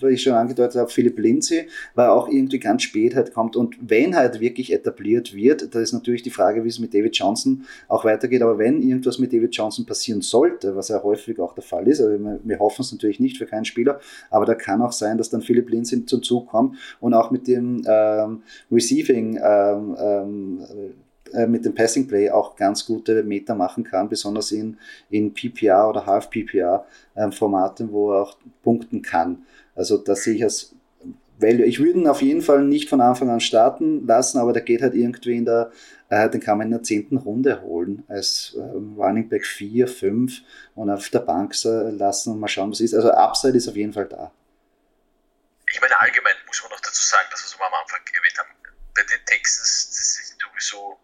wie 0.01 0.13
ich 0.13 0.23
schon 0.23 0.33
angedeutet 0.33 0.79
habe, 0.79 0.89
Philipp 0.89 1.19
Lindsay, 1.19 1.67
weil 1.95 2.09
auch 2.09 2.27
irgendwie 2.27 2.59
ganz 2.59 2.83
spät 2.83 3.15
halt 3.15 3.33
kommt 3.33 3.55
und 3.55 3.77
wenn 3.81 4.15
halt 4.15 4.39
wirklich 4.39 4.71
etabliert 4.71 5.33
wird, 5.35 5.73
da 5.73 5.79
ist 5.79 5.93
natürlich 5.93 6.23
die 6.23 6.29
Frage, 6.29 6.63
wie 6.63 6.69
es 6.69 6.79
mit 6.79 6.93
David 6.93 7.15
Johnson 7.15 7.65
auch 7.87 8.05
weitergeht, 8.05 8.41
aber 8.41 8.57
wenn 8.57 8.81
irgendwas 8.81 9.19
mit 9.19 9.33
David 9.33 9.55
Johnson 9.55 9.85
passieren 9.85 10.21
sollte, 10.21 10.75
was 10.75 10.89
ja 10.89 11.01
häufig 11.03 11.39
auch 11.39 11.53
der 11.53 11.63
Fall 11.63 11.87
ist, 11.87 12.01
also 12.01 12.11
wir, 12.11 12.39
wir 12.43 12.59
hoffen 12.59 12.81
es 12.81 12.91
natürlich 12.91 13.19
nicht 13.19 13.37
für 13.37 13.45
keinen 13.45 13.65
Spieler, 13.65 13.99
aber 14.29 14.45
da 14.45 14.55
kann 14.55 14.81
auch 14.81 14.91
sein, 14.91 15.17
dass 15.17 15.29
dann 15.29 15.41
Philipp 15.41 15.69
Lindsay 15.69 16.05
zum 16.05 16.23
Zug 16.23 16.49
kommt 16.49 16.77
und 16.99 17.13
auch 17.13 17.31
mit 17.31 17.47
dem 17.47 17.81
ähm, 17.87 18.43
Receiving 18.71 19.39
ähm, 19.43 19.95
ähm, 19.99 20.59
äh, 21.33 21.47
mit 21.47 21.63
dem 21.63 21.73
Passing 21.73 22.07
Play 22.07 22.29
auch 22.29 22.55
ganz 22.55 22.85
gute 22.85 23.23
Meter 23.23 23.55
machen 23.55 23.83
kann, 23.83 24.09
besonders 24.09 24.51
in, 24.51 24.77
in 25.09 25.33
PPR 25.33 25.87
oder 25.89 26.05
Half 26.05 26.29
PPR 26.29 26.85
ähm, 27.15 27.31
wo 27.39 28.11
er 28.11 28.21
auch 28.23 28.37
punkten 28.63 29.01
kann. 29.01 29.45
Also 29.75 29.97
das 29.97 30.23
sehe 30.23 30.35
ich 30.35 30.43
als 30.43 30.75
Value. 31.37 31.65
Ich 31.65 31.79
würde 31.79 31.99
ihn 31.99 32.07
auf 32.07 32.21
jeden 32.21 32.41
Fall 32.41 32.61
nicht 32.61 32.89
von 32.89 33.01
Anfang 33.01 33.29
an 33.29 33.39
starten 33.39 34.05
lassen, 34.05 34.37
aber 34.37 34.53
der 34.53 34.61
geht 34.61 34.81
halt 34.81 34.93
irgendwie 34.93 35.37
in 35.37 35.45
der, 35.45 35.71
äh, 36.09 36.29
den 36.29 36.41
kann 36.41 36.57
man 36.57 36.67
in 36.67 36.71
der 36.71 36.83
zehnten 36.83 37.17
Runde 37.17 37.61
holen, 37.61 38.03
als 38.07 38.55
äh, 38.55 38.61
Running 38.61 39.27
Back 39.27 39.45
4, 39.45 39.87
5 39.87 40.41
und 40.75 40.89
auf 40.89 41.09
der 41.09 41.19
Bank 41.19 41.55
lassen 41.63 42.31
und 42.31 42.39
mal 42.39 42.47
schauen, 42.47 42.71
was 42.71 42.79
ist. 42.79 42.93
Also 42.93 43.11
Upside 43.11 43.57
ist 43.57 43.67
auf 43.67 43.75
jeden 43.75 43.93
Fall 43.93 44.05
da. 44.05 44.31
Ich 45.71 45.81
meine, 45.81 45.99
allgemein 45.99 46.35
muss 46.45 46.61
man 46.63 46.71
noch 46.71 46.81
dazu 46.81 47.01
sagen, 47.01 47.27
dass 47.31 47.41
wir 47.41 47.47
es 47.47 47.55
am 47.55 47.73
Anfang 47.73 48.01
erwähnt 48.13 48.37
haben, 48.37 48.49
bei 48.93 49.03
den 49.03 49.25
Texans, 49.25 49.87
das 49.89 50.19
ist 50.19 50.37
sowieso 50.39 50.99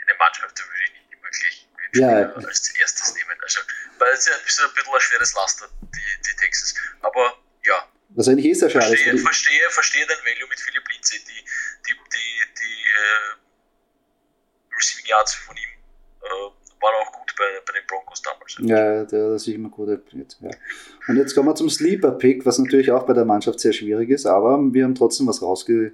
eine 0.00 0.16
Mannschaft, 0.18 0.58
da 0.58 0.62
würde 0.62 0.84
ich 0.84 0.92
nicht 0.92 1.04
gleich 1.34 1.68
ja. 1.94 2.32
als 2.34 2.68
erstes 2.76 3.14
nehmen. 3.14 3.38
Also, 3.42 3.60
weil 3.98 4.12
es 4.12 4.26
ist 4.26 4.32
ein 4.32 4.44
bisschen, 4.44 4.64
ein 4.66 4.74
bisschen 4.74 4.94
ein 4.94 5.00
schweres 5.00 5.34
Laster, 5.34 5.68
die, 5.82 6.22
die 6.26 6.36
Texans. 6.36 6.74
Aber 7.00 7.38
ja. 7.64 7.88
Was 8.14 8.28
eigentlich 8.28 8.46
ist 8.46 8.62
ja 8.62 8.70
schade. 8.70 8.86
Verstehe, 8.86 9.18
verstehe, 9.18 9.70
verstehe 9.70 10.06
den 10.06 10.18
Value 10.24 10.48
mit 10.48 10.60
Philipp 10.60 10.88
Lindsay, 10.88 11.18
die, 11.18 11.44
die, 11.86 11.92
die, 11.92 12.54
die 12.60 12.82
äh, 12.82 13.34
Receiving 14.76 15.06
Yards 15.06 15.34
von 15.34 15.56
ihm 15.56 15.70
äh, 16.22 16.80
waren 16.80 16.94
auch 17.02 17.12
gut 17.12 17.34
bei, 17.36 17.60
bei 17.66 17.72
den 17.72 17.86
Broncos 17.86 18.22
damals. 18.22 18.56
Ja, 18.58 19.04
der 19.04 19.34
ist 19.34 19.48
immer 19.48 19.68
gut 19.68 19.88
etabliert. 19.88 20.36
Ja. 20.40 20.50
Und 21.08 21.16
jetzt 21.16 21.34
kommen 21.34 21.48
wir 21.48 21.54
zum 21.56 21.70
Sleeper-Pick, 21.70 22.46
was 22.46 22.58
natürlich 22.58 22.92
auch 22.92 23.04
bei 23.04 23.14
der 23.14 23.24
Mannschaft 23.24 23.58
sehr 23.58 23.72
schwierig 23.72 24.10
ist, 24.10 24.26
aber 24.26 24.58
wir 24.72 24.84
haben 24.84 24.94
trotzdem 24.94 25.26
was 25.26 25.42
rausge 25.42 25.92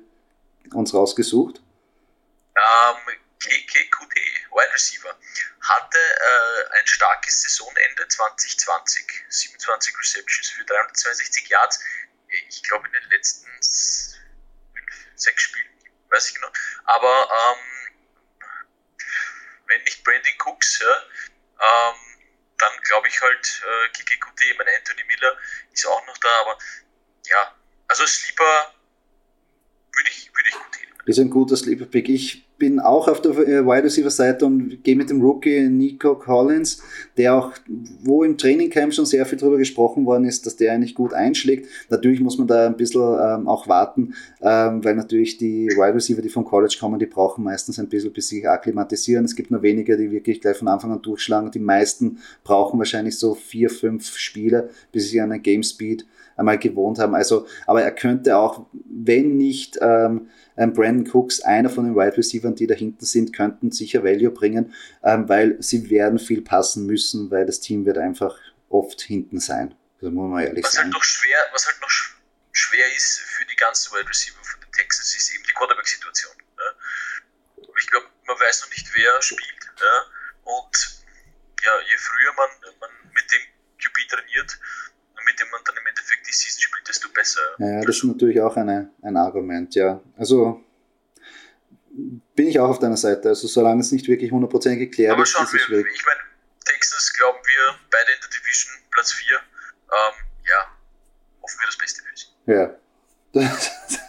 uns 0.75 0.93
rausgesucht. 0.93 1.63
Ähm, 2.55 3.15
KKQT, 3.41 4.15
Wide 4.53 4.75
Receiver, 4.75 5.17
hatte 5.61 5.99
äh, 5.99 6.79
ein 6.79 6.87
starkes 6.87 7.43
Saisonende 7.43 8.07
2020, 8.09 9.05
27 9.29 9.99
Receptions 9.99 10.49
für 10.51 10.65
362 10.65 11.49
Yards. 11.49 11.81
Ich 12.51 12.63
glaube 12.65 12.87
in 12.89 12.93
den 12.93 13.11
letzten 13.11 13.47
fünf, 13.47 15.07
sechs 15.15 15.43
Spielen, 15.43 15.69
weiß 16.11 16.29
ich 16.29 16.35
genau. 16.35 16.51
Aber 16.85 17.29
ähm, 17.31 17.59
wenn 19.67 19.83
nicht 19.85 20.03
Brandon 20.03 20.33
Cooks, 20.45 20.81
ja, 20.81 20.97
ähm, 21.61 21.97
dann 22.59 22.73
glaube 22.83 23.09
ich 23.09 23.21
halt 23.21 23.63
äh, 23.65 23.89
KKQT. 23.93 24.43
Ich 24.51 24.59
meine, 24.59 24.71
Anthony 24.77 25.05
Miller 25.05 25.39
ist 25.73 25.87
auch 25.87 26.05
noch 26.07 26.19
da, 26.19 26.41
aber 26.41 26.59
ja, 27.27 27.55
also 27.87 28.05
Sleeper 28.05 28.75
würde 29.93 30.11
ich, 30.11 30.31
würde 30.35 30.49
ich 30.49 30.55
gut 30.55 31.07
Ist 31.07 31.19
ein 31.19 31.31
guter 31.31 31.57
Sleeper-Pick. 31.57 32.09
Ich 32.09 32.50
bin 32.61 32.79
auch 32.79 33.09
auf 33.09 33.21
der 33.21 33.33
äh, 33.33 33.67
Wide 33.67 33.85
Receiver 33.85 34.11
Seite 34.11 34.47
und 34.47 34.85
gehe 34.85 34.95
mit 34.95 35.11
dem 35.11 35.21
Rookie 35.21 35.69
Nico 35.69 36.15
Collins, 36.15 36.81
der 37.17 37.35
auch, 37.35 37.53
wo 38.05 38.23
im 38.23 38.39
Trainingcamp 38.39 38.95
schon 38.95 39.07
sehr 39.07 39.27
viel 39.27 39.39
darüber 39.39 39.57
gesprochen 39.57 40.05
worden 40.07 40.27
ist, 40.27 40.47
dass 40.47 40.57
der 40.57 40.73
eigentlich 40.73 40.95
gut 40.95 41.15
einschlägt. 41.15 41.67
Natürlich 41.89 42.21
muss 42.21 42.39
man 42.39 42.47
da 42.47 42.67
ein 42.67 42.77
bisschen 42.77 43.01
ähm, 43.01 43.49
auch 43.49 43.67
warten, 43.67 44.15
ähm, 44.43 44.85
weil 44.85 44.95
natürlich 44.95 45.39
die 45.39 45.69
Wide 45.69 45.95
Receiver, 45.95 46.23
die 46.23 46.29
vom 46.29 46.45
College 46.45 46.77
kommen, 46.79 47.01
die 47.01 47.07
brauchen 47.07 47.43
meistens 47.43 47.81
ein 47.81 47.89
bisschen, 47.89 48.13
bis 48.13 48.29
sich 48.29 48.47
akklimatisieren. 48.47 49.25
Es 49.25 49.35
gibt 49.35 49.51
nur 49.51 49.63
wenige, 49.63 49.97
die 49.97 50.13
wirklich 50.13 50.41
gleich 50.41 50.59
von 50.59 50.69
Anfang 50.69 50.93
an 50.93 51.03
durchschlagen. 51.03 51.51
Die 51.51 51.59
meisten 51.59 52.19
brauchen 52.45 52.79
wahrscheinlich 52.79 53.19
so 53.19 53.35
vier, 53.35 53.71
fünf 53.71 54.17
Spiele, 54.17 54.69
bis 54.93 55.09
sie 55.09 55.21
an 55.21 55.33
eine 55.33 55.41
Game 55.41 55.63
Speed 55.63 56.05
einmal 56.41 56.59
gewohnt 56.59 56.99
haben. 56.99 57.15
Also, 57.15 57.47
aber 57.67 57.83
er 57.83 57.93
könnte 57.93 58.37
auch, 58.37 58.67
wenn 58.73 59.37
nicht 59.37 59.79
ähm, 59.81 60.31
ähm, 60.57 60.73
Brandon 60.73 61.09
Cooks, 61.13 61.43
einer 61.43 61.71
von 61.71 61.85
den 61.85 61.95
Wide 61.95 62.17
Receivers, 62.17 62.55
die 62.57 62.67
da 62.67 62.75
hinten 62.75 63.05
sind, 63.05 63.37
könnten 63.37 63.71
sicher 63.71 64.03
Value 64.03 64.31
bringen, 64.31 64.75
ähm, 65.05 65.29
weil 65.29 65.57
sie 65.63 65.89
werden 65.91 66.19
viel 66.19 66.43
passen 66.43 66.87
müssen, 66.87 67.31
weil 67.31 67.47
das 67.47 67.61
Team 67.61 67.85
wird 67.87 67.99
einfach 67.99 68.37
oft 68.69 69.01
hinten 69.03 69.39
sein. 69.39 69.75
Das 70.01 70.11
muss 70.11 70.31
man 70.31 70.43
ehrlich 70.43 70.65
was 70.65 70.73
halt 70.73 70.75
sagen. 70.75 70.85
Halt 70.87 70.95
noch 70.95 71.05
schwer, 71.05 71.39
was 71.53 71.67
halt 71.67 71.81
noch 71.81 71.91
schwer 72.53 72.87
ist 72.97 73.21
für 73.21 73.45
die 73.45 73.57
ganzen 73.57 73.93
Wide 73.93 74.09
Receiver 74.09 74.43
von 74.43 74.61
den 74.61 74.73
Texans, 74.73 75.15
ist 75.15 75.35
eben 75.35 75.45
die 75.45 75.53
Quarterback-Situation. 75.53 76.33
Ja. 76.57 77.65
Ich 77.79 77.87
glaube, 77.87 78.07
man 78.27 78.41
weiß 78.41 78.63
noch 78.63 78.71
nicht, 78.71 78.89
wer 78.95 79.23
spielt. 79.23 79.65
Ja. 79.79 80.05
Und 80.45 81.05
ja, 81.63 81.73
je 81.91 81.97
früher 81.99 82.33
man, 82.33 82.49
man 82.81 82.91
mit 83.13 83.31
dem 83.31 83.41
QB 83.79 84.09
trainiert, 84.09 84.59
mit 85.31 85.41
dem 85.41 85.49
man 85.51 85.61
dann 85.65 85.77
im 85.77 85.87
Endeffekt 85.87 86.27
die 86.27 86.33
Season 86.33 86.61
spielt, 86.61 86.89
desto 86.89 87.09
besser. 87.11 87.41
Ja, 87.59 87.81
das 87.81 87.97
ist 87.97 88.05
natürlich 88.05 88.41
auch 88.41 88.57
eine, 88.57 88.91
ein 89.03 89.17
Argument, 89.17 89.75
ja. 89.75 90.01
Also 90.17 90.65
bin 92.35 92.49
ich 92.49 92.59
auch 92.59 92.69
auf 92.69 92.79
deiner 92.79 92.97
Seite. 92.97 93.29
Also 93.29 93.47
solange 93.47 93.81
es 93.81 93.93
nicht 93.93 94.09
wirklich 94.09 94.33
hundertprozentig 94.33 94.91
geklärt 94.91 95.19
ist, 95.21 95.35
ist 95.35 95.55
es 95.55 95.71
weg. 95.71 95.87
Ich 95.95 96.05
meine, 96.05 96.21
Texas 96.65 97.13
glauben 97.13 97.39
wir 97.45 97.79
beide 97.91 98.13
in 98.13 98.21
der 98.21 98.31
Division 98.31 98.73
Platz 98.91 99.13
4. 99.13 99.37
Ähm, 99.37 99.41
ja, 100.49 100.77
hoffen 101.43 101.59
wir 101.61 101.67
das 101.67 101.79
Beste 101.79 102.03
für 102.03 102.17
sie. 102.17 102.27
Ja. 102.47 102.77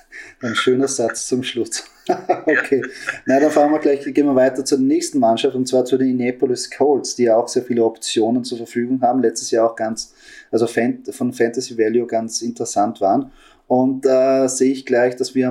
Ein 0.42 0.56
schöner 0.56 0.88
Satz 0.88 1.28
zum 1.28 1.44
Schluss. 1.44 1.84
okay. 2.08 2.82
Na, 3.26 3.40
dann 3.40 3.52
fahren 3.52 3.72
wir 3.72 3.80
gleich, 3.80 4.04
gehen 4.04 4.26
wir 4.26 4.36
weiter 4.36 4.66
zur 4.66 4.80
nächsten 4.80 5.20
Mannschaft 5.20 5.56
und 5.56 5.68
zwar 5.68 5.86
zu 5.86 5.98
den 5.98 6.10
Indianapolis 6.10 6.72
Colts, 6.72 7.16
die 7.16 7.24
ja 7.24 7.36
auch 7.36 7.48
sehr 7.48 7.64
viele 7.64 7.84
Optionen 7.84 8.44
zur 8.44 8.58
Verfügung 8.58 9.02
haben. 9.02 9.22
Letztes 9.22 9.52
Jahr 9.52 9.70
auch 9.70 9.76
ganz, 9.76 10.16
also 10.50 10.68
von 10.68 11.34
Fantasy 11.34 11.78
Value 11.78 12.08
ganz 12.08 12.42
interessant 12.42 13.02
waren. 13.02 13.32
Und 13.68 14.06
da 14.06 14.46
äh, 14.46 14.50
sehe 14.50 14.72
ich 14.72 14.86
gleich, 14.86 15.16
dass 15.16 15.36
wir 15.36 15.48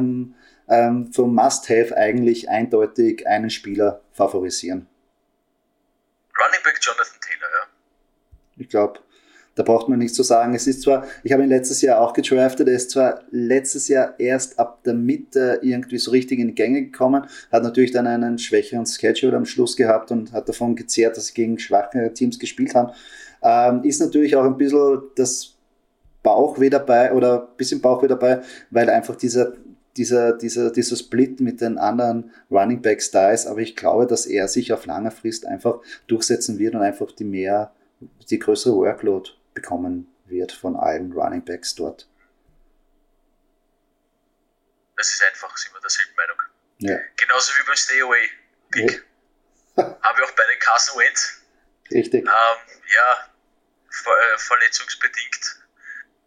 ähm, 0.68 1.12
vom 1.12 1.34
Must-Have 1.34 1.96
eigentlich 1.96 2.48
eindeutig 2.48 3.26
einen 3.26 3.50
Spieler 3.50 4.02
favorisieren. 4.12 4.86
Running 6.38 6.60
Back 6.64 6.78
Jonathan 6.80 7.20
Taylor, 7.20 7.48
ja. 7.48 7.68
Ich 8.56 8.68
glaube, 8.68 9.00
da 9.60 9.64
braucht 9.64 9.90
man 9.90 9.98
nichts 9.98 10.16
zu 10.16 10.22
sagen. 10.22 10.54
Es 10.54 10.66
ist 10.66 10.80
zwar, 10.80 11.04
ich 11.22 11.32
habe 11.32 11.42
ihn 11.42 11.50
letztes 11.50 11.82
Jahr 11.82 12.00
auch 12.00 12.14
gedraftet, 12.14 12.66
er 12.66 12.74
ist 12.74 12.90
zwar 12.90 13.20
letztes 13.30 13.88
Jahr 13.88 14.18
erst 14.18 14.58
ab 14.58 14.82
der 14.84 14.94
Mitte 14.94 15.60
irgendwie 15.60 15.98
so 15.98 16.12
richtig 16.12 16.38
in 16.38 16.48
die 16.48 16.54
Gänge 16.54 16.80
gekommen, 16.80 17.26
hat 17.52 17.62
natürlich 17.62 17.90
dann 17.90 18.06
einen 18.06 18.38
schwächeren 18.38 18.86
Schedule 18.86 19.36
am 19.36 19.44
Schluss 19.44 19.76
gehabt 19.76 20.12
und 20.12 20.32
hat 20.32 20.48
davon 20.48 20.76
gezehrt, 20.76 21.18
dass 21.18 21.26
sie 21.26 21.34
gegen 21.34 21.58
schwachere 21.58 22.14
Teams 22.14 22.38
gespielt 22.38 22.74
haben. 22.74 22.92
Ähm, 23.42 23.84
ist 23.84 24.00
natürlich 24.00 24.34
auch 24.34 24.44
ein 24.44 24.56
bisschen 24.56 25.02
das 25.14 25.56
Bauchweh 26.22 26.70
dabei 26.70 27.12
oder 27.12 27.42
ein 27.42 27.56
bisschen 27.58 27.82
Bauchweh 27.82 28.08
dabei, 28.08 28.40
weil 28.70 28.88
einfach 28.88 29.16
dieser 29.16 29.52
dieser, 29.96 30.32
dieser, 30.32 30.70
dieser 30.70 30.96
Split 30.96 31.40
mit 31.40 31.60
den 31.60 31.76
anderen 31.76 32.30
Running 32.50 32.80
Backs 32.80 33.10
da 33.10 33.32
ist, 33.32 33.46
aber 33.46 33.58
ich 33.58 33.76
glaube, 33.76 34.06
dass 34.06 34.24
er 34.24 34.48
sich 34.48 34.72
auf 34.72 34.86
lange 34.86 35.10
Frist 35.10 35.44
einfach 35.44 35.80
durchsetzen 36.06 36.58
wird 36.58 36.76
und 36.76 36.80
einfach 36.80 37.12
die 37.12 37.24
mehr, 37.24 37.72
die 38.30 38.38
größere 38.38 38.76
Workload 38.76 39.30
bekommen 39.54 40.14
wird 40.26 40.52
von 40.52 40.76
allen 40.76 41.12
Running 41.12 41.44
Backs 41.44 41.74
dort. 41.74 42.08
Das 44.96 45.10
ist 45.12 45.22
einfach, 45.22 45.56
sind 45.56 45.72
wir 45.72 45.80
derselben 45.80 46.14
Meinung. 46.14 46.42
Ja. 46.78 46.98
Genauso 47.16 47.52
wie 47.52 47.66
beim 47.66 47.76
Stay 47.76 48.00
Away 48.02 48.30
Pick. 48.70 49.04
Ja. 49.76 49.84
Haben 50.02 50.18
wir 50.18 50.24
auch 50.24 50.32
beide 50.32 50.58
Carson 50.58 50.98
Wentz. 50.98 51.42
Richtig. 51.90 52.24
Ähm, 52.24 52.80
ja, 52.94 53.30
ver 53.90 54.12
äh, 54.12 54.38
verletzungsbedingt. 54.38 55.64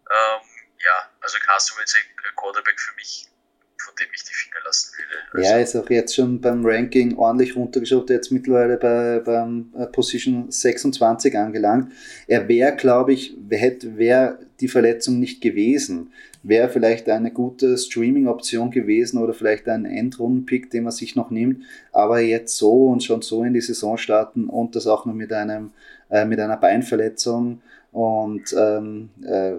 Ähm, 0.10 0.42
ja, 0.80 1.12
also 1.22 1.38
Carson 1.40 1.78
Wentz 1.78 1.96
Quarterback 2.36 2.80
für 2.80 2.94
mich 2.96 3.30
von 3.84 3.94
dem 4.00 4.08
ich 4.14 4.24
die 4.24 4.34
Finger 4.34 4.60
lassen 4.66 4.92
würde. 4.98 5.38
Also 5.38 5.50
ja, 5.50 5.60
ist 5.60 5.76
auch 5.76 5.90
jetzt 5.90 6.16
schon 6.16 6.40
beim 6.40 6.66
Ranking 6.66 7.18
ordentlich 7.18 7.56
runtergeschaut, 7.56 8.10
jetzt 8.10 8.32
mittlerweile 8.32 8.78
bei, 8.78 9.20
beim 9.20 9.72
äh, 9.78 9.86
Position 9.88 10.50
26 10.50 11.38
angelangt. 11.38 11.92
Er 12.28 12.48
wäre, 12.48 12.76
glaube 12.76 13.14
ich, 13.14 13.36
hätte, 13.50 13.98
wäre 13.98 14.40
die 14.60 14.68
Verletzung 14.68 15.20
nicht 15.20 15.42
gewesen, 15.42 16.12
wäre 16.44 16.70
vielleicht 16.70 17.10
eine 17.10 17.32
gute 17.32 17.78
Streaming-Option 17.78 18.72
gewesen 18.72 19.18
oder 19.18 19.34
vielleicht 19.34 19.68
ein 19.68 19.86
Endrunden-Pick, 19.86 20.70
den 20.70 20.84
man 20.84 20.92
sich 20.92 21.16
noch 21.16 21.32
nimmt, 21.32 21.64
aber 21.92 22.20
jetzt 22.20 22.58
so 22.58 22.88
und 22.88 23.04
schon 23.04 23.22
so 23.22 23.44
in 23.44 23.54
die 23.54 23.62
Saison 23.62 23.98
starten 23.98 24.50
und 24.50 24.76
das 24.76 24.88
auch 24.88 25.06
noch 25.06 25.14
mit 25.14 25.34
einem 25.34 25.72
äh, 26.10 26.26
mit 26.26 26.40
einer 26.40 26.58
Beinverletzung 26.58 27.62
und 27.92 28.54
ähm, 28.58 29.10
äh, 29.24 29.54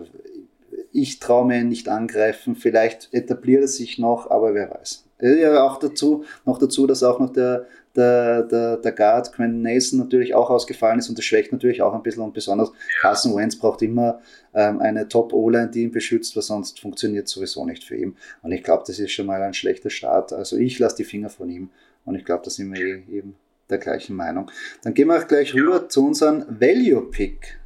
ich 0.94 1.18
traue 1.18 1.44
mir 1.44 1.60
ihn 1.60 1.68
nicht 1.68 1.88
angreifen. 1.88 2.54
Vielleicht 2.54 3.12
etabliert 3.12 3.62
er 3.62 3.68
sich 3.68 3.98
noch, 3.98 4.30
aber 4.30 4.54
wer 4.54 4.70
weiß. 4.70 5.04
Ja, 5.20 5.64
auch 5.64 5.78
dazu, 5.78 6.24
noch 6.44 6.58
dazu, 6.58 6.86
dass 6.86 7.02
auch 7.02 7.18
noch 7.18 7.32
der, 7.32 7.66
der, 7.96 8.44
der, 8.44 8.76
der 8.76 8.92
Guard 8.92 9.32
Quentin 9.32 9.62
Nason 9.62 9.98
natürlich 9.98 10.34
auch 10.34 10.50
ausgefallen 10.50 11.00
ist 11.00 11.08
und 11.08 11.18
das 11.18 11.24
schwächt 11.24 11.52
natürlich 11.52 11.82
auch 11.82 11.94
ein 11.94 12.02
bisschen 12.02 12.22
und 12.22 12.32
besonders 12.34 12.72
Carson 13.00 13.34
Wentz 13.34 13.56
braucht 13.56 13.82
immer 13.82 14.20
ähm, 14.54 14.80
eine 14.80 15.08
Top-O-Line, 15.08 15.70
die 15.70 15.82
ihn 15.82 15.90
beschützt, 15.90 16.36
weil 16.36 16.42
sonst 16.42 16.78
funktioniert 16.78 17.26
sowieso 17.26 17.64
nicht 17.64 17.82
für 17.82 17.96
ihn. 17.96 18.16
Und 18.42 18.52
ich 18.52 18.62
glaube, 18.62 18.84
das 18.86 18.98
ist 18.98 19.12
schon 19.12 19.26
mal 19.26 19.42
ein 19.42 19.54
schlechter 19.54 19.90
Start. 19.90 20.32
Also 20.32 20.56
ich 20.56 20.78
lasse 20.78 20.96
die 20.96 21.04
Finger 21.04 21.28
von 21.28 21.50
ihm 21.50 21.70
und 22.04 22.14
ich 22.14 22.24
glaube, 22.24 22.44
da 22.44 22.50
sind 22.50 22.72
wir 22.72 22.80
eh 22.80 23.02
eben 23.10 23.34
der 23.68 23.78
gleichen 23.78 24.14
Meinung. 24.14 24.50
Dann 24.82 24.94
gehen 24.94 25.08
wir 25.08 25.18
auch 25.18 25.26
gleich 25.26 25.54
rüber 25.54 25.88
zu 25.88 26.06
unserem 26.06 26.44
Value-Pick. 26.48 27.58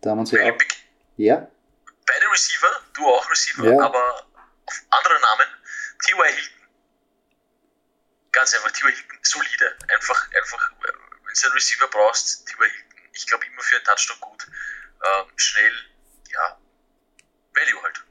Da 0.00 0.10
haben 0.10 0.18
wir 0.18 0.20
uns 0.20 0.32
ja 0.32 0.40
auch 0.40 0.58
ja. 1.16 1.50
Beide 2.06 2.30
Receiver, 2.30 2.80
du 2.94 3.06
auch 3.06 3.30
Receiver, 3.30 3.72
ja. 3.72 3.80
aber 3.80 4.26
auf 4.66 4.82
andere 4.90 5.20
Namen. 5.20 5.46
T.Y. 6.04 6.32
Hilton. 6.32 6.68
Ganz 8.32 8.54
einfach, 8.54 8.70
T.Y. 8.72 8.92
Hilton, 8.92 9.18
solide. 9.22 9.76
Einfach, 9.88 10.28
einfach, 10.32 10.72
wenn 10.80 10.92
du 10.92 11.46
einen 11.46 11.52
Receiver 11.52 11.88
brauchst, 11.88 12.46
T.Y. 12.46 12.68
Hilton. 12.68 12.98
Ich 13.12 13.26
glaube 13.26 13.46
immer 13.46 13.62
für 13.62 13.76
einen 13.76 13.84
Touchdown 13.84 14.20
gut. 14.20 14.46
Ähm, 14.46 15.32
schnell, 15.36 15.72
ja, 16.32 16.58
Value 17.54 17.82
halt. 17.82 18.03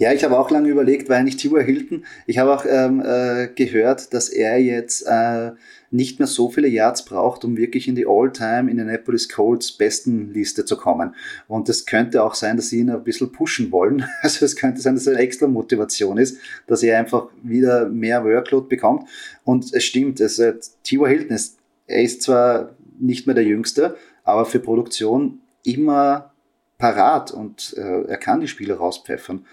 Ja, 0.00 0.14
ich 0.14 0.24
habe 0.24 0.38
auch 0.38 0.50
lange 0.50 0.70
überlegt, 0.70 1.10
weil 1.10 1.24
nicht 1.24 1.40
T.Y. 1.40 1.62
Hilton. 1.62 2.06
Ich 2.26 2.38
habe 2.38 2.54
auch 2.54 2.64
ähm, 2.66 3.02
äh, 3.04 3.48
gehört, 3.54 4.14
dass 4.14 4.30
er 4.30 4.58
jetzt 4.58 5.02
äh, 5.06 5.50
nicht 5.90 6.18
mehr 6.18 6.26
so 6.26 6.48
viele 6.48 6.68
Yards 6.68 7.04
braucht, 7.04 7.44
um 7.44 7.58
wirklich 7.58 7.86
in 7.86 7.96
die 7.96 8.06
All-Time 8.06 8.70
Indianapolis 8.70 9.28
Colts 9.28 9.72
besten 9.72 10.32
Liste 10.32 10.64
zu 10.64 10.78
kommen. 10.78 11.14
Und 11.48 11.68
es 11.68 11.84
könnte 11.84 12.22
auch 12.22 12.34
sein, 12.34 12.56
dass 12.56 12.70
sie 12.70 12.78
ihn 12.78 12.88
ein 12.88 13.04
bisschen 13.04 13.30
pushen 13.30 13.70
wollen. 13.72 14.06
Also 14.22 14.46
es 14.46 14.56
könnte 14.56 14.80
sein, 14.80 14.94
dass 14.94 15.02
es 15.02 15.08
eine 15.08 15.18
extra 15.18 15.46
Motivation 15.48 16.16
ist, 16.16 16.38
dass 16.66 16.82
er 16.82 16.98
einfach 16.98 17.28
wieder 17.42 17.86
mehr 17.86 18.24
Workload 18.24 18.68
bekommt. 18.68 19.06
Und 19.44 19.74
es 19.74 19.84
stimmt, 19.84 20.18
es, 20.20 20.38
äh, 20.38 20.54
T.Y. 20.82 21.08
Hilton 21.10 21.36
ist, 21.36 21.58
er 21.86 22.02
ist 22.02 22.22
zwar 22.22 22.74
nicht 22.98 23.26
mehr 23.26 23.34
der 23.34 23.44
Jüngste, 23.44 23.98
aber 24.24 24.46
für 24.46 24.60
Produktion 24.60 25.40
immer 25.62 26.32
parat 26.78 27.32
und 27.32 27.74
äh, 27.76 28.04
er 28.04 28.16
kann 28.16 28.40
die 28.40 28.48
Spiele 28.48 28.78
rauspfeffern 28.78 29.44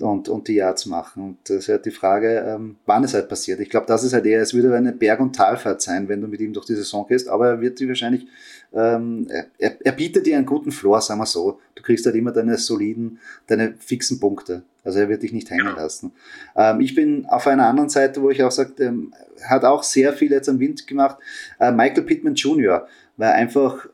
und, 0.00 0.28
und 0.28 0.48
die 0.48 0.54
Yards 0.54 0.86
machen. 0.86 1.22
Und 1.22 1.38
das 1.44 1.56
ist 1.56 1.68
halt 1.68 1.86
die 1.86 1.90
Frage, 1.90 2.44
ähm, 2.46 2.76
wann 2.84 3.04
es 3.04 3.14
halt 3.14 3.28
passiert. 3.28 3.60
Ich 3.60 3.70
glaube, 3.70 3.86
das 3.86 4.02
ist 4.02 4.12
halt 4.12 4.26
eher, 4.26 4.42
es 4.42 4.52
würde 4.52 4.74
eine 4.74 4.92
Berg- 4.92 5.20
und 5.20 5.36
Talfahrt 5.36 5.82
sein, 5.82 6.08
wenn 6.08 6.20
du 6.20 6.26
mit 6.26 6.40
ihm 6.40 6.52
durch 6.52 6.66
die 6.66 6.74
Saison 6.74 7.06
gehst, 7.06 7.28
aber 7.28 7.48
er 7.48 7.60
wird 7.60 7.78
dir 7.78 7.88
wahrscheinlich, 7.88 8.26
ähm, 8.72 9.28
er, 9.58 9.76
er 9.80 9.92
bietet 9.92 10.26
dir 10.26 10.36
einen 10.36 10.46
guten 10.46 10.72
Floor, 10.72 11.00
sagen 11.00 11.20
wir 11.20 11.26
so. 11.26 11.60
Du 11.74 11.82
kriegst 11.82 12.04
halt 12.06 12.16
immer 12.16 12.32
deine 12.32 12.58
soliden, 12.58 13.20
deine 13.46 13.74
fixen 13.78 14.18
Punkte. 14.18 14.62
Also 14.82 14.98
er 14.98 15.08
wird 15.08 15.22
dich 15.22 15.32
nicht 15.32 15.50
hängen 15.50 15.74
lassen. 15.76 16.12
Ähm, 16.56 16.80
ich 16.80 16.94
bin 16.94 17.26
auf 17.26 17.46
einer 17.46 17.66
anderen 17.68 17.88
Seite, 17.88 18.20
wo 18.20 18.30
ich 18.30 18.42
auch 18.42 18.50
sage, 18.50 18.82
ähm, 18.84 19.14
hat 19.48 19.64
auch 19.64 19.82
sehr 19.82 20.12
viel 20.12 20.32
jetzt 20.32 20.48
am 20.48 20.58
Wind 20.58 20.86
gemacht. 20.86 21.18
Äh, 21.60 21.72
Michael 21.72 22.02
Pittman 22.02 22.34
Jr., 22.34 22.86
weil 23.16 23.30
einfach 23.32 23.86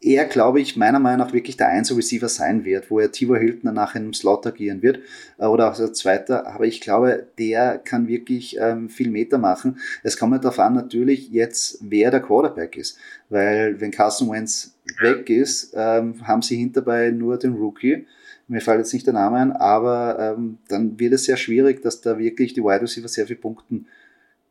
er, 0.00 0.26
glaube 0.26 0.60
ich, 0.60 0.76
meiner 0.76 1.00
Meinung 1.00 1.26
nach 1.26 1.32
wirklich 1.32 1.56
der 1.56 1.68
Einzel-Receiver 1.68 2.28
sein 2.28 2.64
wird, 2.64 2.90
wo 2.90 3.00
er 3.00 3.10
Tivo 3.10 3.34
Hilton 3.34 3.62
danach 3.64 3.96
in 3.96 4.02
einem 4.02 4.14
Slot 4.14 4.46
agieren 4.46 4.80
wird 4.80 5.00
äh, 5.38 5.46
oder 5.46 5.70
auch 5.70 5.76
der 5.76 5.92
Zweite. 5.92 6.46
Aber 6.46 6.64
ich 6.66 6.80
glaube, 6.80 7.26
der 7.38 7.78
kann 7.78 8.06
wirklich 8.06 8.56
ähm, 8.60 8.88
viel 8.88 9.10
Meter 9.10 9.38
machen. 9.38 9.78
Es 10.04 10.16
kommt 10.16 10.32
halt 10.32 10.44
darauf 10.44 10.60
an, 10.60 10.74
natürlich 10.74 11.30
jetzt, 11.30 11.78
wer 11.82 12.12
der 12.12 12.20
Quarterback 12.20 12.76
ist. 12.76 12.96
Weil 13.28 13.80
wenn 13.80 13.90
Carson 13.90 14.30
Wentz 14.30 14.78
weg 15.00 15.28
ist, 15.30 15.74
ähm, 15.74 16.26
haben 16.26 16.42
sie 16.42 16.56
hinterbei 16.56 17.10
nur 17.10 17.36
den 17.36 17.54
Rookie. 17.54 18.06
Mir 18.46 18.60
fällt 18.60 18.78
jetzt 18.78 18.94
nicht 18.94 19.06
der 19.06 19.14
Name 19.14 19.38
ein, 19.38 19.52
aber 19.52 20.36
ähm, 20.36 20.58
dann 20.68 20.98
wird 20.98 21.12
es 21.12 21.24
sehr 21.24 21.36
schwierig, 21.36 21.82
dass 21.82 22.00
da 22.00 22.18
wirklich 22.18 22.54
die 22.54 22.62
Wide 22.62 22.82
Receiver 22.82 23.08
sehr 23.08 23.26
viel 23.26 23.36
punkten 23.36 23.86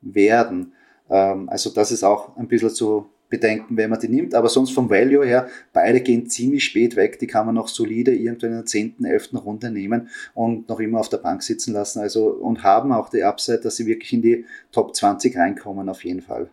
werden. 0.02 0.74
Ähm, 1.10 1.48
also 1.50 1.70
das 1.70 1.92
ist 1.92 2.04
auch 2.04 2.36
ein 2.36 2.48
bisschen 2.48 2.70
zu 2.70 3.10
bedenken, 3.30 3.78
wenn 3.78 3.90
man 3.90 4.00
die 4.00 4.08
nimmt. 4.08 4.34
Aber 4.34 4.50
sonst 4.50 4.72
vom 4.72 4.90
Value 4.90 5.26
her, 5.26 5.50
beide 5.74 6.02
gehen 6.02 6.30
ziemlich 6.30 6.66
spät 6.66 6.96
weg. 6.96 7.20
Die 7.20 7.28
kann 7.28 7.46
man 7.46 7.56
noch 7.56 7.68
solide 7.68 8.12
irgendwann 8.12 8.52
in 8.52 8.58
der 8.58 8.66
10., 8.66 9.04
11. 9.04 9.34
Runde 9.34 9.70
nehmen 9.70 10.10
und 10.34 10.70
noch 10.70 10.80
immer 10.80 11.00
auf 11.00 11.10
der 11.10 11.18
Bank 11.18 11.44
sitzen 11.44 11.74
lassen. 11.74 12.00
Also 12.00 12.28
und 12.28 12.64
haben 12.64 12.92
auch 12.92 13.10
die 13.10 13.24
Upside, 13.24 13.62
dass 13.62 13.76
sie 13.76 13.86
wirklich 13.86 14.14
in 14.14 14.22
die 14.22 14.46
Top 14.72 14.96
20 14.96 15.36
reinkommen, 15.38 15.90
auf 15.90 16.04
jeden 16.04 16.22
Fall. 16.22 16.50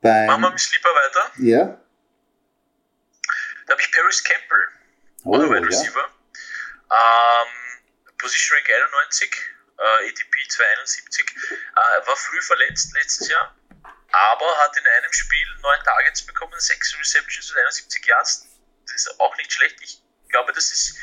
Beim, 0.00 0.26
Machen 0.26 0.42
wir 0.42 0.50
mit 0.50 0.60
Sleeper 0.60 0.88
weiter? 0.88 1.32
Ja. 1.38 1.80
Da 3.66 3.72
habe 3.72 3.82
ich 3.82 3.90
Paris 3.90 4.22
Campbell, 4.22 4.58
oh, 5.24 5.32
Wide 5.32 5.66
Receiver. 5.66 5.98
Ja. 5.98 7.42
Ähm, 7.42 7.48
Position 8.18 8.58
Rank 8.58 8.70
91, 8.70 9.30
äh, 9.78 10.08
ATP 10.08 10.48
271. 10.48 11.26
Äh, 11.26 12.06
war 12.06 12.16
früh 12.16 12.40
verletzt 12.40 12.94
letztes 12.94 13.28
Jahr 13.28 13.55
aber 14.32 14.46
hat 14.58 14.76
in 14.76 14.86
einem 14.86 15.12
Spiel 15.12 15.46
neun 15.62 15.78
Targets 15.84 16.22
bekommen, 16.22 16.54
sechs 16.58 16.96
Receptions 16.98 17.50
und 17.50 17.58
71 17.58 18.06
Yards. 18.06 18.46
Das 18.84 18.94
ist 18.94 19.20
auch 19.20 19.36
nicht 19.36 19.52
schlecht. 19.52 19.76
Ich 19.82 20.02
glaube, 20.28 20.52
das 20.52 20.70
ist 20.70 20.96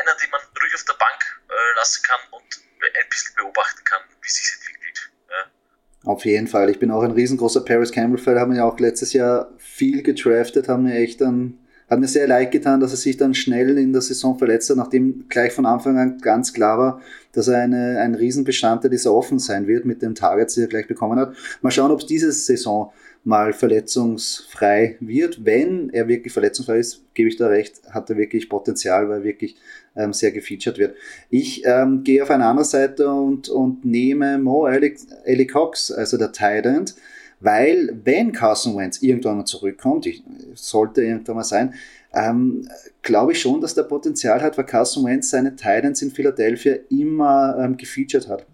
einer, 0.00 0.14
den 0.16 0.30
man 0.30 0.40
ruhig 0.62 0.74
auf 0.74 0.84
der 0.84 0.94
Bank 0.94 1.40
äh, 1.48 1.76
lassen 1.76 2.02
kann 2.02 2.20
und 2.30 2.60
ein 2.80 3.08
bisschen 3.08 3.34
beobachten 3.34 3.82
kann, 3.84 4.02
wie 4.22 4.28
sich 4.28 4.52
entwickelt. 4.54 5.10
Ja. 5.30 6.10
Auf 6.10 6.24
jeden 6.24 6.46
Fall. 6.46 6.70
Ich 6.70 6.78
bin 6.78 6.90
auch 6.90 7.02
ein 7.02 7.12
riesengroßer 7.12 7.64
Paris 7.64 7.92
Campbell-Fan, 7.92 8.38
haben 8.38 8.54
ja 8.54 8.64
auch 8.64 8.78
letztes 8.78 9.12
Jahr 9.12 9.50
viel 9.58 10.02
getraftet, 10.02 10.68
haben 10.68 10.84
mir 10.84 10.96
echt 10.96 11.20
dann 11.20 11.66
hat 11.88 12.00
mir 12.00 12.08
sehr 12.08 12.26
leid 12.26 12.50
getan, 12.50 12.80
dass 12.80 12.92
er 12.92 12.98
sich 12.98 13.16
dann 13.16 13.34
schnell 13.34 13.78
in 13.78 13.92
der 13.92 14.02
Saison 14.02 14.38
verletzt 14.38 14.68
hat, 14.70 14.76
nachdem 14.76 15.24
gleich 15.28 15.52
von 15.52 15.66
Anfang 15.66 15.98
an 15.98 16.18
ganz 16.18 16.52
klar 16.52 16.78
war, 16.78 17.00
dass 17.32 17.48
er 17.48 17.60
eine, 17.60 17.98
ein 18.00 18.14
Riesenbestandteil 18.14 18.90
dieser 18.90 19.14
offen 19.14 19.38
sein 19.38 19.66
wird 19.66 19.84
mit 19.84 20.02
den 20.02 20.14
Targets, 20.14 20.54
die 20.54 20.62
er 20.62 20.66
gleich 20.66 20.86
bekommen 20.86 21.18
hat. 21.18 21.34
Mal 21.62 21.70
schauen, 21.70 21.90
ob 21.90 22.00
es 22.00 22.06
diese 22.06 22.30
Saison 22.32 22.92
mal 23.24 23.52
verletzungsfrei 23.52 24.96
wird. 25.00 25.44
Wenn 25.44 25.90
er 25.90 26.08
wirklich 26.08 26.32
verletzungsfrei 26.32 26.78
ist, 26.78 27.02
gebe 27.14 27.28
ich 27.28 27.36
da 27.36 27.48
recht, 27.48 27.80
hat 27.90 28.08
er 28.10 28.16
wirklich 28.16 28.48
Potenzial, 28.48 29.08
weil 29.08 29.18
er 29.18 29.24
wirklich 29.24 29.56
ähm, 29.96 30.12
sehr 30.12 30.30
gefeatured 30.30 30.78
wird. 30.78 30.96
Ich 31.30 31.62
ähm, 31.64 32.04
gehe 32.04 32.22
auf 32.22 32.30
eine 32.30 32.46
andere 32.46 32.64
Seite 32.64 33.10
und, 33.10 33.48
und 33.48 33.84
nehme 33.84 34.38
Mo 34.38 34.66
Eli 34.66 35.46
Cox, 35.46 35.90
also 35.90 36.16
der 36.16 36.32
Tident, 36.32 36.94
weil 37.40 37.98
wenn 38.04 38.32
Carson 38.32 38.76
Wentz 38.76 39.02
irgendwann 39.02 39.38
mal 39.38 39.44
zurückkommt, 39.44 40.06
ich, 40.06 40.22
sollte 40.54 41.02
irgendwann 41.02 41.36
mal 41.36 41.44
sein, 41.44 41.74
ähm, 42.12 42.68
glaube 43.02 43.32
ich 43.32 43.40
schon, 43.40 43.60
dass 43.60 43.74
der 43.74 43.84
Potenzial 43.84 44.42
hat, 44.42 44.58
weil 44.58 44.66
Carson 44.66 45.04
Wentz 45.04 45.30
seine 45.30 45.54
Titans 45.56 46.02
in 46.02 46.10
Philadelphia 46.10 46.76
immer 46.90 47.56
ähm, 47.60 47.76
gefeatured 47.76 48.28
hat. 48.28 48.46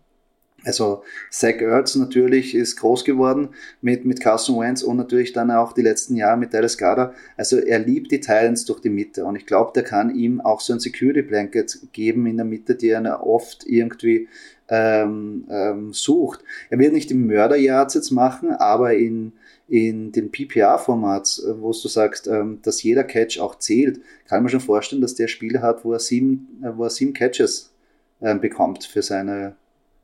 Also 0.64 1.02
Zach 1.30 1.60
Ertz 1.60 1.94
natürlich 1.94 2.54
ist 2.54 2.76
groß 2.76 3.04
geworden 3.04 3.50
mit, 3.82 4.06
mit 4.06 4.20
Carson 4.20 4.58
Wentz 4.58 4.82
und 4.82 4.96
natürlich 4.96 5.32
dann 5.32 5.50
auch 5.50 5.74
die 5.74 5.82
letzten 5.82 6.16
Jahre 6.16 6.38
mit 6.38 6.54
Dallas 6.54 6.78
Garda. 6.78 7.12
Also 7.36 7.58
er 7.58 7.78
liebt 7.78 8.10
die 8.10 8.20
Titans 8.20 8.64
durch 8.64 8.80
die 8.80 8.88
Mitte 8.88 9.24
und 9.24 9.36
ich 9.36 9.46
glaube, 9.46 9.72
der 9.74 9.82
kann 9.82 10.14
ihm 10.14 10.40
auch 10.40 10.60
so 10.60 10.72
ein 10.72 10.80
Security 10.80 11.22
Blanket 11.22 11.80
geben 11.92 12.26
in 12.26 12.38
der 12.38 12.46
Mitte, 12.46 12.74
die 12.74 12.88
er 12.88 13.26
oft 13.26 13.66
irgendwie 13.66 14.28
ähm, 14.68 15.46
ähm, 15.50 15.92
sucht. 15.92 16.40
Er 16.70 16.78
wird 16.78 16.92
nicht 16.92 17.10
im 17.10 17.26
Mörder-Yards 17.26 17.94
jetzt 17.94 18.10
machen, 18.10 18.52
aber 18.52 18.94
in, 18.94 19.32
in 19.68 20.12
den 20.12 20.30
PPR-Formats, 20.30 21.44
äh, 21.44 21.60
wo 21.60 21.72
du 21.72 21.88
sagst, 21.88 22.26
ähm, 22.26 22.60
dass 22.62 22.82
jeder 22.82 23.04
Catch 23.04 23.38
auch 23.40 23.58
zählt, 23.58 24.00
kann 24.26 24.42
man 24.42 24.50
schon 24.50 24.60
vorstellen, 24.60 25.02
dass 25.02 25.14
der 25.14 25.28
Spieler 25.28 25.60
hat, 25.60 25.84
wo 25.84 25.92
er 25.92 26.00
sieben, 26.00 26.62
äh, 26.62 26.76
wo 26.76 26.84
er 26.84 26.90
sieben 26.90 27.12
Catches 27.12 27.72
äh, 28.20 28.34
bekommt 28.34 28.84
für 28.84 29.02
seine 29.02 29.56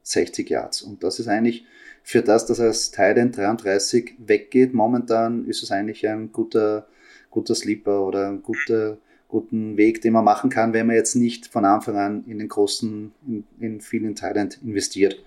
60 0.03 0.49
Yards. 0.49 0.83
Und 0.83 1.03
das 1.05 1.19
ist 1.19 1.29
eigentlich 1.29 1.65
für 2.03 2.23
das, 2.23 2.47
dass 2.47 2.59
er 2.59 2.67
als 2.67 2.91
Titan 2.91 3.33
33 3.33 4.15
weggeht, 4.19 4.75
momentan 4.75 5.47
ist 5.47 5.63
es 5.63 5.71
eigentlich 5.71 6.07
ein 6.09 6.33
guter, 6.33 6.87
guter 7.31 7.55
Sleeper 7.55 8.07
oder 8.07 8.29
ein 8.29 8.43
guter 8.43 8.99
guten 9.31 9.77
Weg, 9.77 10.03
den 10.03 10.13
man 10.13 10.25
machen 10.25 10.51
kann, 10.51 10.73
wenn 10.73 10.87
man 10.87 10.97
jetzt 10.97 11.15
nicht 11.15 11.47
von 11.47 11.65
Anfang 11.65 11.97
an 11.97 12.25
in 12.27 12.39
den 12.39 12.49
großen, 12.49 13.15
in, 13.27 13.47
in 13.61 13.81
vielen 13.81 14.15
Thailand 14.15 14.59
investiert. 14.63 15.23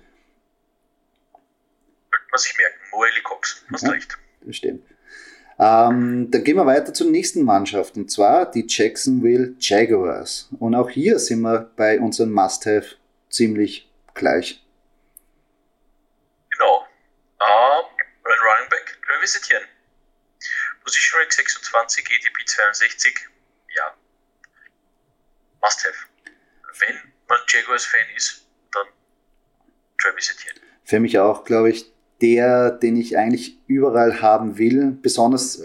Was 2.32 2.48
ich 2.48 2.58
merken, 2.58 2.80
Moeli 2.92 3.22
Cox, 3.24 3.63
hast 3.72 3.84
ja, 3.84 3.92
recht. 3.92 4.18
Bestimmt. 4.42 4.84
Ähm, 5.60 6.32
dann 6.32 6.44
gehen 6.44 6.58
wir 6.58 6.66
weiter 6.66 6.94
zur 6.94 7.10
nächsten 7.10 7.44
Mannschaft 7.44 7.96
und 7.96 8.12
zwar 8.12 8.50
die 8.50 8.66
Jacksonville 8.68 9.56
Jaguars. 9.60 10.50
Und 10.60 10.76
auch 10.76 10.89
hier 10.89 11.20
sind 11.20 11.42
wir 11.42 11.72
bei 11.76 12.00
unseren 12.00 12.32
Must-Have 12.32 12.96
ziemlich 13.30 13.89
gleich. 14.13 14.63
Genau. 16.52 16.80
Um, 17.39 17.86
Running 18.26 18.70
Back, 18.70 18.98
Travis 19.06 19.36
Etienne. 19.36 19.66
Position 20.84 21.20
Rank 21.22 21.32
26, 21.32 22.06
ADP 22.06 22.46
62, 22.46 23.16
ja, 23.16 23.33
must 25.63 25.86
have. 25.86 25.95
Wenn 26.80 26.95
man 27.28 27.39
Jaguars-Fan 27.47 28.06
ist, 28.15 28.45
dann 28.71 28.86
Travis 29.99 30.32
Etienne. 30.32 30.60
Für 30.84 30.99
mich 30.99 31.17
auch, 31.19 31.45
glaube 31.45 31.69
ich, 31.69 31.91
der, 32.21 32.71
den 32.71 32.97
ich 32.97 33.17
eigentlich 33.17 33.60
überall 33.67 34.21
haben 34.21 34.58
will. 34.58 34.97
Besonders 35.02 35.63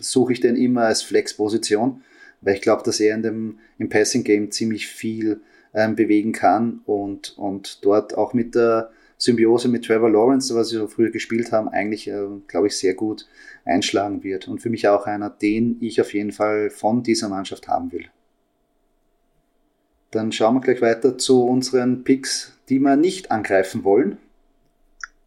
suche 0.00 0.32
ich 0.32 0.40
den 0.40 0.56
immer 0.56 0.82
als 0.82 1.02
Flex-Position, 1.02 2.02
weil 2.40 2.54
ich 2.54 2.62
glaube, 2.62 2.82
dass 2.84 3.00
er 3.00 3.14
in 3.14 3.22
dem, 3.22 3.58
im 3.78 3.88
Passing-Game 3.88 4.50
ziemlich 4.50 4.88
viel 4.88 5.40
ähm, 5.74 5.96
bewegen 5.96 6.32
kann 6.32 6.80
und, 6.84 7.36
und 7.38 7.84
dort 7.84 8.16
auch 8.16 8.34
mit 8.34 8.54
der 8.54 8.90
Symbiose 9.18 9.68
mit 9.68 9.84
Trevor 9.84 10.10
Lawrence, 10.10 10.54
was 10.54 10.68
sie 10.68 10.76
so 10.76 10.88
früher 10.88 11.10
gespielt 11.10 11.50
haben, 11.50 11.68
eigentlich, 11.68 12.08
äh, 12.08 12.26
glaube 12.46 12.66
ich, 12.66 12.76
sehr 12.76 12.94
gut 12.94 13.26
einschlagen 13.64 14.22
wird. 14.22 14.46
Und 14.46 14.60
für 14.60 14.70
mich 14.70 14.86
auch 14.88 15.06
einer, 15.06 15.30
den 15.30 15.78
ich 15.80 16.00
auf 16.00 16.12
jeden 16.12 16.32
Fall 16.32 16.70
von 16.70 17.02
dieser 17.02 17.28
Mannschaft 17.28 17.68
haben 17.68 17.92
will. 17.92 18.10
Dann 20.10 20.32
schauen 20.32 20.54
wir 20.54 20.60
gleich 20.60 20.80
weiter 20.80 21.18
zu 21.18 21.44
unseren 21.44 22.04
Picks, 22.04 22.52
die 22.68 22.78
wir 22.78 22.96
nicht 22.96 23.30
angreifen 23.30 23.84
wollen. 23.84 24.18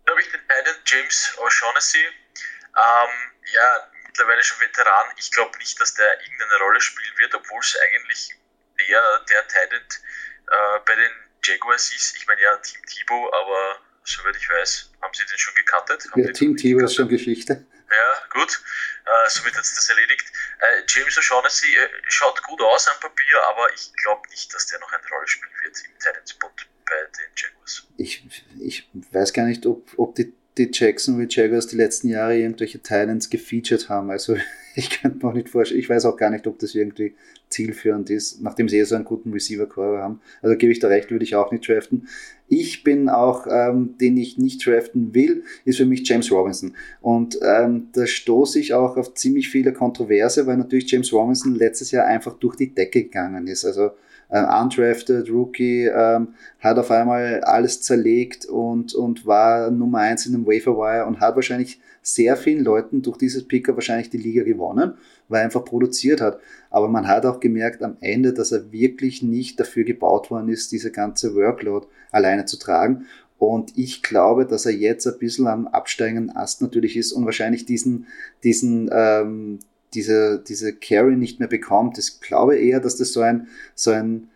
Da 0.05 0.11
habe 0.11 0.21
ich 0.21 0.31
den 0.31 0.41
Titan 0.41 0.75
James 0.85 1.37
O'Shaughnessy. 1.37 1.97
Ähm, 1.99 3.09
ja, 3.53 3.91
mittlerweile 4.07 4.43
schon 4.43 4.59
Veteran. 4.59 5.07
Ich 5.17 5.31
glaube 5.31 5.57
nicht, 5.59 5.79
dass 5.79 5.93
der 5.93 6.07
irgendeine 6.21 6.59
Rolle 6.63 6.81
spielen 6.81 7.13
wird, 7.17 7.35
obwohl 7.35 7.59
es 7.59 7.77
eigentlich 7.87 8.35
der, 8.79 9.01
der 9.29 9.47
Titan 9.47 9.81
äh, 9.81 10.79
bei 10.85 10.95
den 10.95 11.11
Jaguars 11.43 11.93
ist. 11.93 12.15
Ich 12.17 12.27
meine 12.27 12.41
ja 12.41 12.55
Team 12.57 12.81
Thibaut, 12.85 13.33
aber 13.33 13.81
soweit 14.03 14.35
ich 14.35 14.49
weiß, 14.49 14.91
haben 15.01 15.13
sie 15.13 15.25
den 15.25 15.37
schon 15.37 15.53
gecuttet. 15.55 16.09
Ja, 16.15 16.31
Team 16.31 16.55
Thibaut 16.57 16.83
ist 16.83 16.95
schon 16.95 17.09
Geschichte. 17.09 17.65
Ja, 17.99 18.39
gut. 18.39 18.61
Äh, 19.05 19.29
somit 19.29 19.55
hat 19.55 19.63
es 19.63 19.75
das 19.75 19.89
erledigt. 19.89 20.31
Äh, 20.59 20.83
James 20.87 21.17
O'Shaughnessy 21.17 21.67
äh, 21.75 21.89
schaut 22.07 22.41
gut 22.43 22.61
aus 22.61 22.87
am 22.87 22.99
Papier, 23.01 23.41
aber 23.49 23.73
ich 23.73 23.91
glaube 24.01 24.21
nicht, 24.29 24.53
dass 24.53 24.67
der 24.67 24.79
noch 24.79 24.91
eine 24.91 25.03
Rolle 25.09 25.27
spielen 25.27 25.51
wird 25.63 25.75
im 25.83 25.99
Talent-Spot 25.99 26.51
bei 26.85 26.95
den 27.17 27.31
Jaguars. 27.35 27.87
Ich, 27.97 28.23
ich 28.59 28.89
weiß 29.11 29.33
gar 29.33 29.45
nicht, 29.45 29.65
ob, 29.65 29.91
ob 29.97 30.15
die, 30.15 30.33
die 30.57 30.69
Jacksonville 30.71 31.27
Jaguars 31.29 31.67
die 31.67 31.75
letzten 31.75 32.07
Jahre 32.07 32.37
irgendwelche 32.37 32.81
Talents 32.81 33.29
gefeatured 33.29 33.89
haben. 33.89 34.11
Also 34.11 34.37
ich 34.75 34.89
könnte 35.01 35.17
mir 35.17 35.31
auch 35.31 35.35
nicht 35.35 35.49
vorstellen, 35.49 35.81
ich 35.81 35.89
weiß 35.89 36.05
auch 36.05 36.15
gar 36.15 36.29
nicht, 36.29 36.47
ob 36.47 36.57
das 36.59 36.73
irgendwie 36.73 37.17
zielführend 37.49 38.09
ist, 38.09 38.41
nachdem 38.41 38.69
sie 38.69 38.77
eh 38.77 38.83
so 38.83 38.95
einen 38.95 39.05
guten 39.05 39.31
Receiver-Core 39.31 39.99
haben. 39.99 40.21
Also 40.41 40.55
gebe 40.57 40.71
ich 40.71 40.79
da 40.79 40.87
recht, 40.87 41.11
würde 41.11 41.23
ich 41.23 41.35
auch 41.35 41.51
nicht 41.51 41.67
draften. 41.67 42.07
Ich 42.47 42.83
bin 42.83 43.09
auch, 43.09 43.47
ähm, 43.49 43.95
den 43.99 44.17
ich 44.17 44.37
nicht 44.37 44.65
draften 44.65 45.13
will, 45.13 45.43
ist 45.65 45.77
für 45.77 45.85
mich 45.85 46.07
James 46.07 46.31
Robinson. 46.31 46.75
Und 47.01 47.39
ähm, 47.43 47.89
da 47.93 48.07
stoße 48.07 48.59
ich 48.59 48.73
auch 48.73 48.97
auf 48.97 49.13
ziemlich 49.13 49.49
viele 49.49 49.73
Kontroverse, 49.73 50.47
weil 50.47 50.57
natürlich 50.57 50.91
James 50.91 51.13
Robinson 51.13 51.55
letztes 51.55 51.91
Jahr 51.91 52.05
einfach 52.05 52.33
durch 52.39 52.55
die 52.55 52.73
Decke 52.73 53.03
gegangen 53.03 53.47
ist. 53.47 53.65
Also 53.65 53.91
äh, 54.29 54.41
undrafted 54.41 55.29
Rookie, 55.29 55.85
ähm, 55.85 56.29
hat 56.59 56.77
auf 56.77 56.91
einmal 56.91 57.41
alles 57.41 57.81
zerlegt 57.81 58.45
und, 58.45 58.93
und 58.93 59.25
war 59.25 59.71
Nummer 59.71 59.99
eins 59.99 60.25
in 60.25 60.33
dem 60.33 60.45
Waferwire 60.45 61.05
und 61.05 61.19
hat 61.19 61.35
wahrscheinlich 61.35 61.79
sehr 62.01 62.37
vielen 62.37 62.63
Leuten 62.63 63.01
durch 63.01 63.17
dieses 63.17 63.47
Picker 63.47 63.75
wahrscheinlich 63.75 64.09
die 64.09 64.17
Liga 64.17 64.43
gewonnen, 64.43 64.93
weil 65.27 65.41
er 65.41 65.45
einfach 65.45 65.65
produziert 65.65 66.21
hat. 66.21 66.39
Aber 66.69 66.87
man 66.87 67.07
hat 67.07 67.25
auch 67.25 67.39
gemerkt 67.39 67.83
am 67.83 67.97
Ende, 67.99 68.33
dass 68.33 68.51
er 68.51 68.71
wirklich 68.71 69.21
nicht 69.21 69.59
dafür 69.59 69.83
gebaut 69.83 70.31
worden 70.31 70.49
ist, 70.49 70.71
diese 70.71 70.91
ganze 70.91 71.35
Workload 71.35 71.87
alleine 72.11 72.45
zu 72.45 72.57
tragen. 72.57 73.05
Und 73.37 73.77
ich 73.77 74.03
glaube, 74.03 74.45
dass 74.45 74.65
er 74.65 74.73
jetzt 74.73 75.07
ein 75.07 75.17
bisschen 75.17 75.47
am 75.47 75.67
absteigenden 75.67 76.35
Ast 76.35 76.61
natürlich 76.61 76.97
ist 76.97 77.13
und 77.13 77.25
wahrscheinlich 77.25 77.65
diesen, 77.65 78.07
diesen, 78.43 78.89
ähm, 78.91 79.59
diese, 79.93 80.43
diese 80.47 80.75
Carry 80.75 81.15
nicht 81.15 81.39
mehr 81.39 81.47
bekommt. 81.47 81.97
Ich 81.97 82.21
glaube 82.21 82.57
eher, 82.57 82.79
dass 82.79 82.97
das 82.97 83.13
so 83.13 83.21
ein, 83.21 83.47
so 83.75 83.91
ein, 83.91 84.29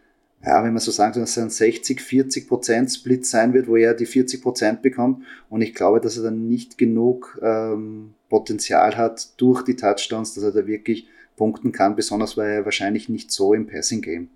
ja, 0.44 0.64
wenn 0.64 0.74
man 0.74 0.82
so 0.82 0.92
sagen 0.92 1.14
soll, 1.14 1.26
so 1.26 1.42
ein 1.42 1.50
60, 1.50 2.02
40 2.02 2.48
Prozent 2.48 2.92
Split 2.92 3.26
sein 3.26 3.54
wird, 3.54 3.68
wo 3.68 3.76
er 3.76 3.94
die 3.94 4.06
40 4.06 4.42
Prozent 4.42 4.82
bekommt. 4.82 5.26
Und 5.50 5.62
ich 5.62 5.74
glaube, 5.74 6.02
dass 6.02 6.18
er 6.18 6.24
dann 6.24 6.48
nicht 6.48 6.78
genug 6.78 7.40
ähm, 7.42 8.16
Potenzial 8.30 8.98
hat 8.98 9.40
durch 9.40 9.64
die 9.64 9.76
Touchdowns, 9.76 10.34
dass 10.34 10.44
er 10.44 10.52
da 10.52 10.68
wirklich 10.68 11.08
punkten 11.38 11.72
kann, 11.72 11.96
besonders 11.96 12.38
weil 12.38 12.52
er 12.52 12.66
wahrscheinlich 12.66 13.10
nicht 13.10 13.32
so 13.32 13.54
im 13.54 13.68
Passing 13.68 14.02
Game 14.02 14.30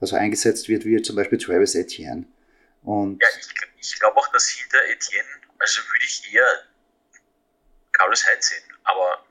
also 0.00 0.16
eingesetzt 0.16 0.68
wird, 0.68 0.84
wie 0.84 1.00
zum 1.02 1.16
Beispiel 1.16 1.38
Travis 1.38 1.74
Etienne. 1.74 2.24
Und 2.82 3.20
ja, 3.20 3.28
ich, 3.38 3.48
ich 3.80 3.98
glaube 3.98 4.16
auch, 4.16 4.28
dass 4.32 4.48
hinter 4.48 4.78
Etienne, 4.90 5.28
also 5.58 5.80
würde 5.80 6.04
ich 6.04 6.32
eher 6.32 6.46
Carlos 7.98 8.24
Hyde 8.26 8.42
sehen, 8.42 8.62
aber 8.84 9.24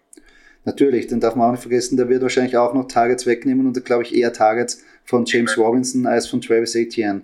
Natürlich, 0.67 1.07
den 1.07 1.21
darf 1.21 1.35
man 1.35 1.47
auch 1.47 1.51
nicht 1.53 1.61
vergessen, 1.61 1.95
der 1.95 2.09
wird 2.09 2.21
wahrscheinlich 2.21 2.57
auch 2.57 2.73
noch 2.73 2.89
Targets 2.89 3.25
wegnehmen 3.25 3.67
und 3.67 3.85
glaube 3.85 4.03
ich 4.03 4.13
eher 4.13 4.33
Targets 4.33 4.83
von 5.05 5.23
James 5.23 5.53
Amen. 5.53 5.65
Robinson 5.65 6.05
als 6.05 6.27
von 6.27 6.41
Travis 6.41 6.75
Etienne. 6.75 7.21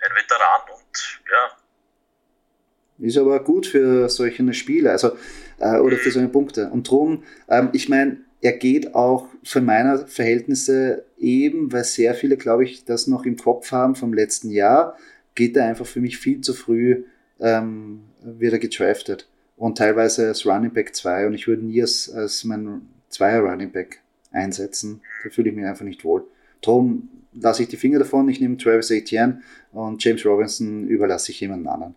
Ein 0.00 0.16
Veteran 0.16 0.60
und 0.72 1.20
ja. 1.28 3.04
Ist 3.04 3.18
aber 3.18 3.42
gut 3.42 3.66
für 3.66 4.08
solche 4.08 4.54
Spiele, 4.54 4.92
also 4.92 5.16
äh, 5.58 5.78
oder 5.78 5.96
für 5.96 6.12
solche 6.12 6.28
Punkte. 6.28 6.70
Und 6.70 6.88
drum, 6.88 7.24
ähm, 7.48 7.70
ich 7.72 7.88
meine, 7.88 8.18
er 8.40 8.52
geht 8.52 8.94
auch 8.94 9.26
für 9.42 9.60
meine 9.60 10.06
Verhältnisse 10.06 11.04
eben, 11.18 11.72
weil 11.72 11.82
sehr 11.82 12.14
viele, 12.14 12.36
glaube 12.36 12.62
ich, 12.62 12.84
das 12.84 13.08
noch 13.08 13.24
im 13.24 13.38
Kopf 13.38 13.72
haben 13.72 13.96
vom 13.96 14.14
letzten 14.14 14.50
Jahr, 14.50 14.96
geht 15.34 15.56
er 15.56 15.66
einfach 15.66 15.86
für 15.86 16.00
mich 16.00 16.18
viel 16.18 16.42
zu 16.42 16.54
früh 16.54 17.02
ähm, 17.40 18.04
wieder 18.22 18.60
getraftet 18.60 19.26
und 19.60 19.76
teilweise 19.76 20.26
als 20.28 20.46
Running 20.46 20.72
Back 20.72 20.94
2 20.94 21.26
und 21.26 21.34
ich 21.34 21.46
würde 21.46 21.62
nie 21.62 21.82
als, 21.82 22.10
als 22.10 22.44
mein 22.44 22.88
Zweier 23.10 23.40
Running 23.40 23.70
Back 23.70 24.00
einsetzen. 24.32 25.02
Da 25.22 25.28
fühle 25.28 25.50
ich 25.50 25.56
mich 25.56 25.66
einfach 25.66 25.84
nicht 25.84 26.02
wohl. 26.02 26.24
Darum 26.62 27.10
lasse 27.34 27.62
ich 27.62 27.68
die 27.68 27.76
Finger 27.76 27.98
davon, 27.98 28.26
ich 28.30 28.40
nehme 28.40 28.56
Travis 28.56 28.90
Etienne 28.90 29.42
und 29.72 30.02
James 30.02 30.24
Robinson 30.24 30.88
überlasse 30.88 31.30
ich 31.30 31.40
jemand 31.40 31.66
anderen. 31.68 31.94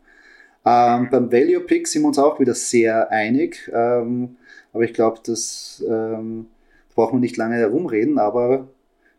Ähm, 0.65 1.09
beim 1.09 1.31
Value 1.31 1.61
Pick 1.61 1.87
sind 1.87 2.01
wir 2.01 2.09
uns 2.09 2.19
auch 2.19 2.37
wieder 2.37 2.53
sehr 2.53 3.09
einig, 3.09 3.71
ähm, 3.73 4.35
aber 4.73 4.83
ich 4.83 4.93
glaube, 4.93 5.21
das 5.25 5.81
ähm, 5.87 6.47
brauchen 6.93 7.15
wir 7.15 7.21
nicht 7.21 7.37
lange 7.37 7.55
herumreden, 7.55 8.19
aber 8.19 8.67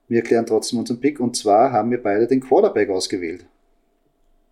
wir 0.08 0.18
erklären 0.18 0.44
trotzdem 0.44 0.80
unseren 0.80 1.00
Pick 1.00 1.18
und 1.18 1.34
zwar 1.34 1.72
haben 1.72 1.90
wir 1.90 2.02
beide 2.02 2.26
den 2.26 2.42
Quarterback 2.42 2.90
ausgewählt. 2.90 3.46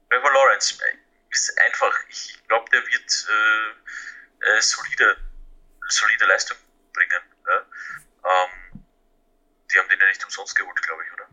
Trevor 0.08 0.30
Lawrence 0.32 0.78
ist 1.32 1.58
einfach, 1.66 1.92
ich 2.08 2.40
glaube, 2.48 2.70
der 2.70 2.80
wird 2.80 3.26
äh, 3.28 4.58
äh, 4.58 4.60
solide, 4.60 5.16
solide 5.88 6.26
Leistung 6.26 6.56
bringen. 6.92 7.22
Ja? 7.46 7.58
Ähm, 8.24 8.84
die 9.72 9.78
haben 9.78 9.88
den 9.88 9.98
ja 10.00 10.06
nicht 10.06 10.24
umsonst 10.24 10.54
geholt, 10.54 10.80
glaube 10.82 11.02
ich, 11.04 11.12
oder? 11.12 11.28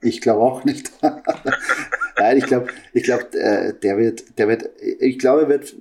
Ich 0.00 0.20
glaube 0.20 0.42
auch 0.42 0.64
nicht. 0.64 0.92
Nein, 2.16 2.36
ich 2.36 2.46
glaube, 2.46 2.72
ich 2.92 3.04
glaube, 3.04 3.24
äh, 3.38 3.72
der 3.72 3.96
wird, 3.96 4.38
der 4.38 4.48
wird, 4.48 4.68
ich 4.80 5.18
glaube, 5.18 5.42
er 5.42 5.48
wird 5.48 5.74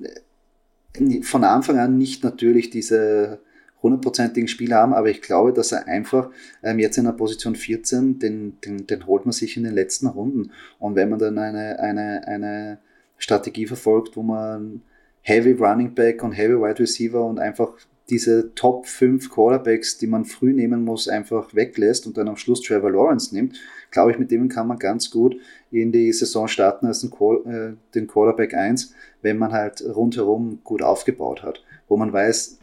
von 1.25 1.43
Anfang 1.43 1.79
an 1.79 1.97
nicht 1.97 2.23
natürlich 2.23 2.69
diese 2.69 3.41
hundertprozentigen 3.83 4.47
Spiel 4.47 4.73
haben, 4.73 4.93
aber 4.93 5.09
ich 5.09 5.21
glaube, 5.21 5.53
dass 5.53 5.73
er 5.73 5.87
einfach 5.87 6.31
ähm, 6.63 6.79
jetzt 6.79 6.97
in 6.97 7.03
der 7.03 7.11
Position 7.11 7.55
14, 7.55 8.17
den, 8.17 8.59
den, 8.61 8.87
den 8.87 9.05
holt 9.05 9.25
man 9.25 9.33
sich 9.33 9.57
in 9.57 9.63
den 9.63 9.73
letzten 9.73 10.07
Runden. 10.07 10.51
Und 10.79 10.95
wenn 10.95 11.09
man 11.09 11.19
dann 11.19 11.37
eine, 11.37 11.79
eine, 11.79 12.27
eine 12.27 12.79
Strategie 13.17 13.67
verfolgt, 13.67 14.15
wo 14.15 14.23
man 14.23 14.81
Heavy 15.21 15.51
Running 15.51 15.93
Back 15.93 16.23
und 16.23 16.31
Heavy 16.31 16.55
Wide 16.55 16.79
Receiver 16.79 17.23
und 17.23 17.39
einfach 17.39 17.73
diese 18.09 18.53
Top 18.55 18.85
5 18.85 19.29
Quarterbacks, 19.29 19.97
die 19.97 20.07
man 20.07 20.25
früh 20.25 20.53
nehmen 20.53 20.83
muss, 20.83 21.07
einfach 21.07 21.55
weglässt 21.55 22.05
und 22.05 22.17
dann 22.17 22.27
am 22.27 22.35
Schluss 22.35 22.61
Trevor 22.61 22.91
Lawrence 22.91 23.33
nimmt, 23.33 23.57
glaube 23.91 24.11
ich, 24.11 24.19
mit 24.19 24.31
dem 24.31 24.49
kann 24.49 24.67
man 24.67 24.77
ganz 24.77 25.09
gut 25.09 25.37
in 25.71 25.91
die 25.91 26.11
Saison 26.11 26.47
starten 26.47 26.85
als 26.85 26.99
den, 26.99 27.11
äh, 27.13 28.05
Quarterback 28.05 28.53
1, 28.53 28.93
wenn 29.21 29.37
man 29.37 29.53
halt 29.53 29.81
rundherum 29.81 30.59
gut 30.63 30.81
aufgebaut 30.81 31.43
hat, 31.43 31.63
wo 31.87 31.95
man 31.95 32.11
weiß, 32.11 32.59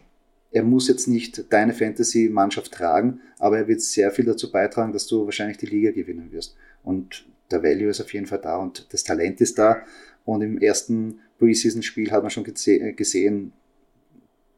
er 0.52 0.62
muss 0.62 0.88
jetzt 0.88 1.06
nicht 1.06 1.52
deine 1.52 1.72
Fantasy-Mannschaft 1.72 2.72
tragen, 2.72 3.20
aber 3.38 3.58
er 3.58 3.68
wird 3.68 3.80
sehr 3.80 4.10
viel 4.10 4.24
dazu 4.24 4.50
beitragen, 4.50 4.92
dass 4.92 5.06
du 5.06 5.24
wahrscheinlich 5.24 5.58
die 5.58 5.66
Liga 5.66 5.92
gewinnen 5.92 6.32
wirst. 6.32 6.56
Und 6.82 7.24
der 7.50 7.62
Value 7.62 7.90
ist 7.90 8.00
auf 8.00 8.12
jeden 8.12 8.26
Fall 8.26 8.40
da 8.40 8.56
und 8.56 8.92
das 8.92 9.04
Talent 9.04 9.40
ist 9.40 9.58
da. 9.58 9.84
Und 10.24 10.42
im 10.42 10.58
ersten 10.58 11.20
Preseason-Spiel 11.38 12.10
hat 12.10 12.22
man 12.22 12.30
schon 12.30 12.44
äh, 12.44 12.92
gesehen, 12.92 13.52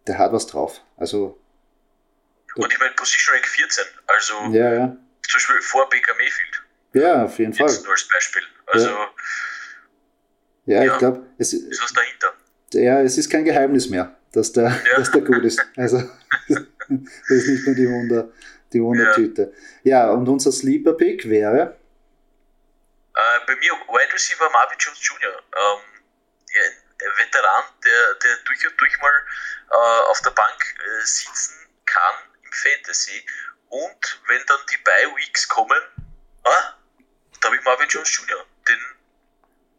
der 0.07 0.19
hat 0.19 0.33
was 0.33 0.47
drauf. 0.47 0.81
Also. 0.97 1.39
Und 2.57 2.73
ich 2.73 2.79
meine, 2.79 2.93
Position 2.95 3.35
Rank 3.35 3.47
14, 3.47 3.85
also 4.07 4.35
ja, 4.53 4.75
ja. 4.75 4.87
zum 4.89 5.35
Beispiel 5.35 5.63
vor 5.63 5.89
Baker 5.89 6.15
Mayfield. 6.15 6.63
Ja, 6.95 7.25
auf 7.25 7.39
jeden 7.39 7.55
Fall. 7.55 7.69
Jetzt 7.69 7.83
nur 7.85 7.93
als 7.93 8.09
Beispiel. 8.09 8.43
Also. 8.67 8.89
Ja, 8.89 8.97
ja, 10.67 10.85
ja 10.85 10.93
ich 10.93 10.99
glaube, 10.99 11.27
es 11.39 11.53
ist 11.53 11.83
was 11.83 11.93
dahinter. 11.93 12.35
Ja, 12.75 13.01
es 13.01 13.19
ist 13.19 13.31
kein 13.31 13.45
Geheimnis 13.45 13.89
mehr, 13.89 14.17
dass 14.33 14.53
der, 14.53 14.65
ja. 14.65 14.99
dass 14.99 15.11
der 15.11 15.23
gut 15.23 15.45
ist. 15.45 15.61
Also, 15.77 15.99
das 16.49 16.61
ist 17.29 17.49
nicht 17.49 17.67
nur 17.67 17.75
die 17.75 17.89
Wunder, 17.89 18.29
die 18.73 18.83
Wundertüte. 18.83 19.53
Ja. 19.83 20.07
ja, 20.07 20.11
und 20.11 20.29
unser 20.29 20.53
Sleeper 20.53 20.95
Pick 20.95 21.29
wäre. 21.29 21.77
Äh, 23.15 23.47
bei 23.47 23.57
mir 23.57 23.73
Wide 23.73 24.13
Receiver 24.13 24.49
Marvin 24.51 24.79
Jones 24.79 25.01
Jr. 25.07 25.33
Ähm, 25.33 25.93
ein 27.05 27.19
Veteran, 27.19 27.65
der, 27.85 28.15
der 28.23 28.37
durch 28.45 28.67
und 28.67 28.81
durch 28.81 29.01
mal 29.01 29.27
äh, 29.71 30.11
auf 30.11 30.21
der 30.23 30.31
Bank 30.31 30.75
äh, 30.79 31.05
sitzen 31.05 31.55
kann 31.85 32.15
im 32.43 32.53
Fantasy. 32.53 33.25
Und 33.69 34.21
wenn 34.29 34.45
dann 34.47 34.61
die 34.71 34.77
Bye-Weeks 34.79 35.49
kommen, 35.49 35.81
ah, 36.45 36.75
da 37.41 37.49
habe 37.49 37.57
ich 37.57 37.65
Marvin 37.65 37.89
Jones 37.89 38.17
Jr., 38.17 38.45
den 38.69 38.79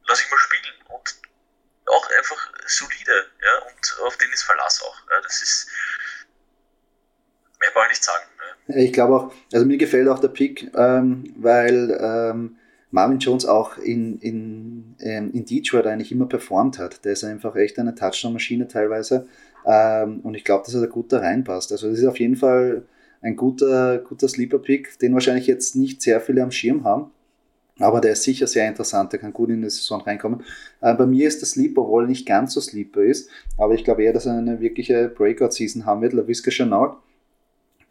lasse 0.07 0.23
ich 0.23 0.31
mal 0.31 0.37
spielen. 0.37 0.73
Und 0.89 1.15
auch 1.85 2.09
einfach 2.17 2.53
solide, 2.65 3.11
ja, 3.41 3.67
und 3.67 4.07
auf 4.07 4.17
den 4.17 4.31
ist 4.31 4.43
Verlass 4.43 4.81
auch. 4.81 4.97
Ja, 5.09 5.21
das 5.21 5.41
ist, 5.41 5.67
mehr 7.59 7.69
brauche 7.73 7.85
ich 7.85 7.91
nicht 7.91 8.03
sagen. 8.03 8.23
Ja. 8.67 8.75
Ich 8.75 8.93
glaube 8.93 9.15
auch, 9.15 9.33
also 9.53 9.65
mir 9.65 9.77
gefällt 9.77 10.07
auch 10.07 10.19
der 10.19 10.29
Pick, 10.29 10.71
ähm, 10.75 11.33
weil 11.37 11.97
ähm, 11.99 12.57
Marvin 12.91 13.19
Jones 13.19 13.45
auch 13.45 13.77
in, 13.77 14.19
in, 14.19 14.95
ähm, 14.99 15.31
in 15.33 15.45
Detroit 15.45 15.87
eigentlich 15.87 16.11
immer 16.11 16.27
performt 16.27 16.77
hat. 16.77 17.03
Der 17.03 17.13
ist 17.13 17.23
einfach 17.23 17.55
echt 17.55 17.79
eine 17.79 17.95
Touchdown-Maschine 17.95 18.67
teilweise. 18.67 19.27
Ähm, 19.65 20.19
und 20.21 20.35
ich 20.35 20.43
glaube, 20.43 20.65
dass 20.65 20.75
er 20.75 20.81
da 20.81 20.87
gut 20.87 21.11
da 21.11 21.19
reinpasst. 21.19 21.71
Also 21.71 21.89
das 21.89 21.99
ist 21.99 22.05
auf 22.05 22.19
jeden 22.19 22.35
Fall 22.35 22.85
ein 23.21 23.35
guter, 23.35 23.97
guter 23.97 24.27
Sleeper-Pick, 24.27 24.99
den 24.99 25.13
wahrscheinlich 25.13 25.47
jetzt 25.47 25.75
nicht 25.75 26.01
sehr 26.01 26.21
viele 26.21 26.43
am 26.43 26.51
Schirm 26.51 26.83
haben. 26.83 27.11
Aber 27.79 28.01
der 28.01 28.11
ist 28.11 28.23
sicher 28.23 28.45
sehr 28.45 28.67
interessant, 28.67 29.11
der 29.13 29.19
kann 29.19 29.33
gut 29.33 29.49
in 29.49 29.61
die 29.61 29.69
Saison 29.69 30.01
reinkommen. 30.01 30.43
Äh, 30.81 30.93
bei 30.93 31.07
mir 31.07 31.27
ist 31.27 31.41
der 31.41 31.47
Sleeper, 31.47 31.81
obwohl 31.81 32.03
er 32.03 32.07
nicht 32.07 32.27
ganz 32.27 32.53
so 32.53 32.61
Sleeper 32.61 33.01
ist, 33.01 33.29
aber 33.57 33.73
ich 33.73 33.83
glaube 33.83 34.03
eher, 34.03 34.13
dass 34.13 34.27
er 34.27 34.37
eine 34.37 34.59
wirkliche 34.59 35.09
Breakout-Season 35.09 35.85
haben 35.85 36.01
wird. 36.01 36.13
LaVisca 36.13 36.51
Chanel, 36.51 36.91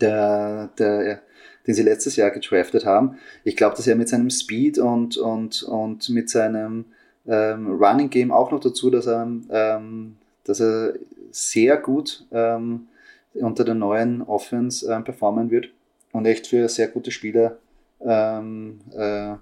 der, 0.01 0.69
der 0.79 1.23
den 1.67 1.75
sie 1.75 1.83
letztes 1.83 2.17
Jahr 2.17 2.31
gedraftet 2.31 2.85
haben. 2.85 3.19
Ich 3.45 3.57
glaube, 3.57 3.77
dass 3.77 3.87
er 3.87 3.97
mit 3.97 4.09
seinem 4.09 4.31
Speed 4.31 4.79
und, 4.79 5.17
und, 5.17 5.63
und 5.63 6.09
mit 6.09 6.31
seinem 6.31 6.87
ähm, 7.27 7.71
Running 7.81 8.11
Game 8.11 8.33
auch 8.33 8.51
noch 8.51 8.61
dazu, 8.61 8.91
dass 8.91 9.07
er, 9.07 9.29
ähm, 9.51 10.17
dass 10.45 10.61
er 10.61 10.95
sehr 11.31 11.77
gut 11.77 12.27
ähm, 12.33 12.89
unter 13.35 13.65
der 13.65 13.75
neuen 13.75 14.23
Offense 14.23 14.93
ähm, 14.93 15.05
performen 15.05 15.51
wird 15.51 15.69
und 16.13 16.27
echt 16.27 16.47
für 16.49 16.69
sehr 16.69 16.89
gute 16.89 17.11
Spieler 17.11 17.59
ähm, 18.01 18.81
äh, 18.95 19.35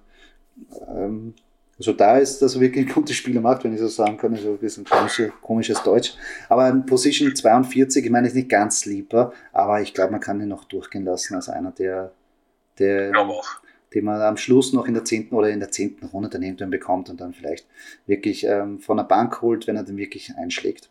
ähm, 0.88 1.34
also 1.78 1.94
da 1.94 2.18
ist, 2.18 2.42
dass 2.42 2.56
er 2.56 2.60
wirklich 2.60 2.92
gute 2.92 3.14
Spiele 3.14 3.40
macht, 3.40 3.64
wenn 3.64 3.72
ich 3.72 3.80
so 3.80 3.88
sagen 3.88 4.18
kann, 4.18 4.36
so 4.36 4.50
ein 4.50 4.58
bisschen 4.58 4.84
komisches, 4.84 5.32
komisches 5.40 5.82
Deutsch. 5.82 6.14
Aber 6.50 6.70
Position 6.86 7.34
42, 7.34 8.04
ich 8.04 8.10
meine, 8.10 8.28
ist 8.28 8.34
nicht 8.34 8.50
ganz 8.50 8.80
Sleeper, 8.80 9.32
aber 9.52 9.80
ich 9.80 9.94
glaube, 9.94 10.12
man 10.12 10.20
kann 10.20 10.40
ihn 10.42 10.48
noch 10.48 10.64
durchgehen 10.64 11.06
lassen 11.06 11.36
als 11.36 11.48
einer, 11.48 11.70
der, 11.70 12.12
der 12.78 13.12
den 13.94 14.04
man 14.04 14.20
am 14.20 14.36
Schluss 14.36 14.72
noch 14.72 14.86
in 14.86 14.94
der 14.94 15.04
zehnten 15.04 15.34
oder 15.34 15.48
in 15.48 15.58
der 15.58 15.70
zehnten 15.70 16.06
Runde 16.06 16.28
dann 16.28 16.42
irgendwann 16.42 16.70
bekommt 16.70 17.10
und 17.10 17.20
dann 17.20 17.32
vielleicht 17.32 17.66
wirklich 18.06 18.44
ähm, 18.44 18.78
von 18.78 18.98
der 18.98 19.04
Bank 19.04 19.42
holt, 19.42 19.66
wenn 19.66 19.76
er 19.76 19.82
dann 19.82 19.96
wirklich 19.96 20.34
einschlägt. 20.36 20.90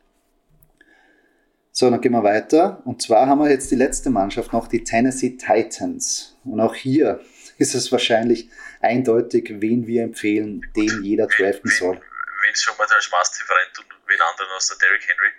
So, 1.71 1.89
dann 1.89 2.01
gehen 2.01 2.11
wir 2.11 2.23
weiter. 2.23 2.81
Und 2.83 3.01
zwar 3.01 3.27
haben 3.27 3.39
wir 3.39 3.49
jetzt 3.49 3.71
die 3.71 3.75
letzte 3.75 4.09
Mannschaft 4.09 4.51
noch, 4.51 4.67
die 4.67 4.83
Tennessee 4.83 5.37
Titans. 5.37 6.35
Und 6.43 6.59
auch 6.59 6.75
hier 6.75 7.21
ist 7.57 7.75
es 7.75 7.91
wahrscheinlich 7.91 8.49
eindeutig, 8.81 9.49
wen 9.49 9.87
wir 9.87 10.03
empfehlen, 10.03 10.71
den 10.75 11.03
jeder 11.03 11.27
draften 11.27 11.69
soll. 11.69 12.01
Wen 12.43 12.55
schon 12.55 12.77
mal 12.77 12.87
als 12.87 13.11
Master 13.11 13.43
rennt 13.49 13.79
und 13.79 13.87
wen 14.07 14.21
anderen 14.21 14.51
aus 14.51 14.67
der 14.67 14.77
Derrick 14.77 15.07
Henry. 15.07 15.31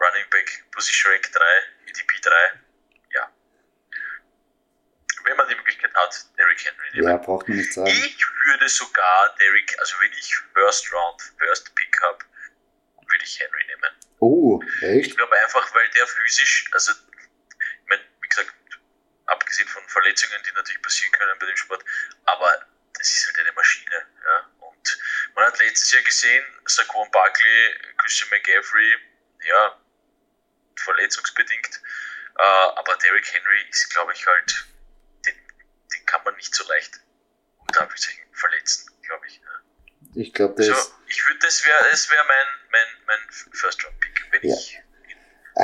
Running 0.00 0.28
Back, 0.30 0.64
Position 0.72 1.12
Rank 1.12 1.30
3, 1.32 1.44
EDP 1.86 2.20
3. 2.20 2.30
Ja. 3.10 3.32
Wenn 5.24 5.36
man 5.36 5.48
die 5.48 5.54
Möglichkeit 5.54 5.94
hat, 5.94 6.26
Derrick 6.36 6.64
Henry 6.64 6.90
nehmen. 6.92 7.08
Ja, 7.08 7.16
braucht 7.16 7.48
man 7.48 7.58
nicht 7.58 7.72
sagen. 7.72 7.88
Ich 7.88 8.26
würde 8.46 8.68
sogar 8.68 9.34
Derrick, 9.38 9.74
also 9.78 9.96
wenn 10.00 10.12
ich 10.12 10.34
First 10.52 10.92
Round, 10.92 11.22
First 11.38 11.74
Pick 11.74 11.96
habe, 12.02 12.18
würde 13.08 13.24
ich 13.24 13.40
Henry 13.40 13.64
nehmen. 13.66 13.90
Oh, 14.18 14.62
echt? 14.80 15.06
Ich 15.08 15.16
glaube 15.16 15.34
einfach, 15.40 15.74
weil 15.74 15.88
der 15.90 16.06
physisch, 16.06 16.68
also, 16.72 16.92
ich 16.92 17.88
meine, 17.88 18.02
wie 18.20 18.28
gesagt, 18.28 18.52
abgesehen 19.26 19.68
von 19.68 19.82
Verletzungen, 19.88 20.42
die 20.46 20.52
natürlich 20.52 20.82
passieren 20.82 21.12
können 21.12 21.38
bei 21.38 21.46
dem 21.46 21.56
Sport, 21.56 21.84
aber 22.24 22.66
das 22.96 23.08
ist 23.08 23.26
halt 23.26 23.38
eine 23.38 23.52
Maschine. 23.52 24.06
Ja? 24.24 24.50
Und 24.58 24.98
man 25.34 25.46
hat 25.46 25.58
letztes 25.74 25.90
Jahr 25.90 26.02
gesehen, 26.02 26.44
Saquon 26.66 27.10
Barkley, 27.10 27.74
Christian 27.96 28.30
McGaffrey, 28.30 28.96
ja, 29.44 29.80
verletzungsbedingt, 30.76 31.80
äh, 32.38 32.42
aber 32.76 32.96
Derrick 32.98 33.26
Henry 33.32 33.68
ist, 33.70 33.90
glaube 33.90 34.12
ich, 34.12 34.24
halt, 34.24 34.66
den, 35.26 35.34
den 35.92 36.06
kann 36.06 36.22
man 36.22 36.36
nicht 36.36 36.54
so 36.54 36.64
leicht 36.68 37.00
unter 37.58 37.88
verletzen, 38.32 38.88
glaube 39.02 39.26
ich. 39.26 39.40
Ich 40.14 40.32
glaube, 40.32 40.54
das. 40.54 40.68
Also, 40.68 40.94
ich 41.08 41.26
würde, 41.26 41.40
das 41.40 41.66
wäre 41.66 41.88
das 41.90 42.08
wär 42.08 42.24
mein, 42.24 42.46
mein, 42.70 42.86
mein 43.06 43.52
First-Round-Pick, 43.52 44.26
wenn 44.30 44.48
ja. 44.48 44.54
ich. 44.54 44.78